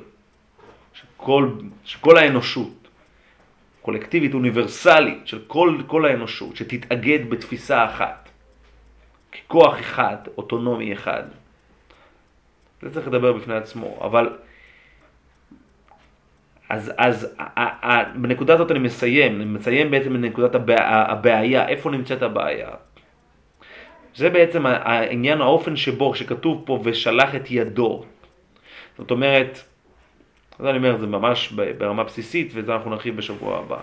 [0.93, 1.51] של כל,
[1.85, 2.89] של כל האנושות,
[3.83, 8.29] קולקטיבית אוניברסלית של כל, כל האנושות, שתתאגד בתפיסה אחת,
[9.33, 11.23] ככוח אחד, אוטונומי אחד.
[12.83, 14.37] זה צריך לדבר בפני עצמו, אבל
[16.69, 17.37] אז, אז
[18.15, 22.69] בנקודה הזאת אני מסיים, אני מסיים בעצם בנקודת הבע- הבעיה, איפה נמצאת הבעיה?
[24.15, 28.05] זה בעצם העניין, האופן שבו, שכתוב פה ושלח את ידו.
[28.99, 29.65] זאת אומרת,
[30.59, 33.79] אז אני אומר, זה ממש ברמה בסיסית, וזה אנחנו נרחיב בשבוע הבא.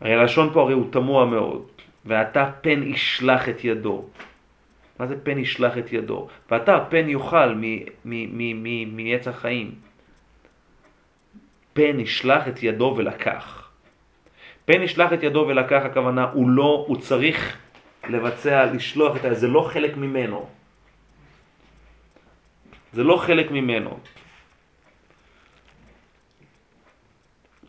[0.00, 1.66] הרי הלשון פה הרי הוא תמוה מאוד,
[2.04, 4.04] ואתה פן ישלח את ידו.
[4.98, 6.28] מה זה פן ישלח את ידו?
[6.50, 7.54] ואתה פן יאכל
[8.92, 9.85] מעץ החיים.
[11.76, 13.70] פן ישלח את ידו ולקח.
[14.64, 17.56] פן ישלח את ידו ולקח, הכוונה, הוא לא, הוא צריך
[18.08, 19.34] לבצע, לשלוח את ה...
[19.34, 20.48] זה לא חלק ממנו.
[22.92, 23.98] זה לא חלק ממנו.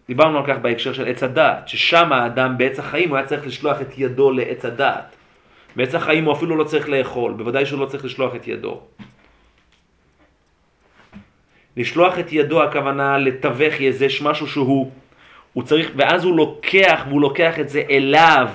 [0.08, 3.82] דיברנו על כך בהקשר של עץ הדעת, ששם האדם בעץ החיים הוא היה צריך לשלוח
[3.82, 5.16] את ידו לעץ הדעת.
[5.76, 8.82] בעץ החיים הוא אפילו לא צריך לאכול, בוודאי שהוא לא צריך לשלוח את ידו.
[11.78, 14.92] לשלוח את ידו הכוונה לתווך יש משהו שהוא,
[15.54, 18.48] הוא צריך, ואז הוא לוקח, והוא לוקח את זה אליו.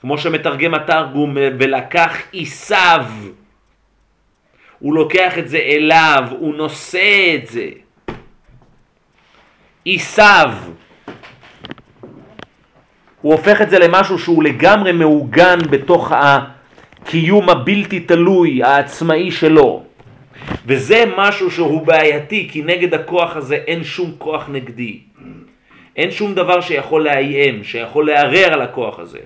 [0.00, 3.04] כמו שמתרגם התרגום, ולקח עשיו.
[4.78, 7.68] הוא לוקח את זה אליו, הוא נושא את זה.
[9.86, 10.52] עשיו.
[13.20, 19.89] הוא הופך את זה למשהו שהוא לגמרי מעוגן בתוך הקיום הבלתי תלוי, העצמאי שלו.
[20.66, 24.98] וזה משהו שהוא בעייתי, כי נגד הכוח הזה אין שום כוח נגדי.
[25.96, 29.18] אין שום דבר שיכול לאיים, שיכול לערער על הכוח הזה.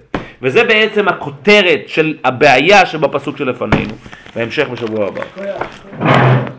[0.42, 3.94] וזה בעצם הכותרת של הבעיה שבפסוק שלפנינו.
[4.36, 6.50] בהמשך בשבוע הבא.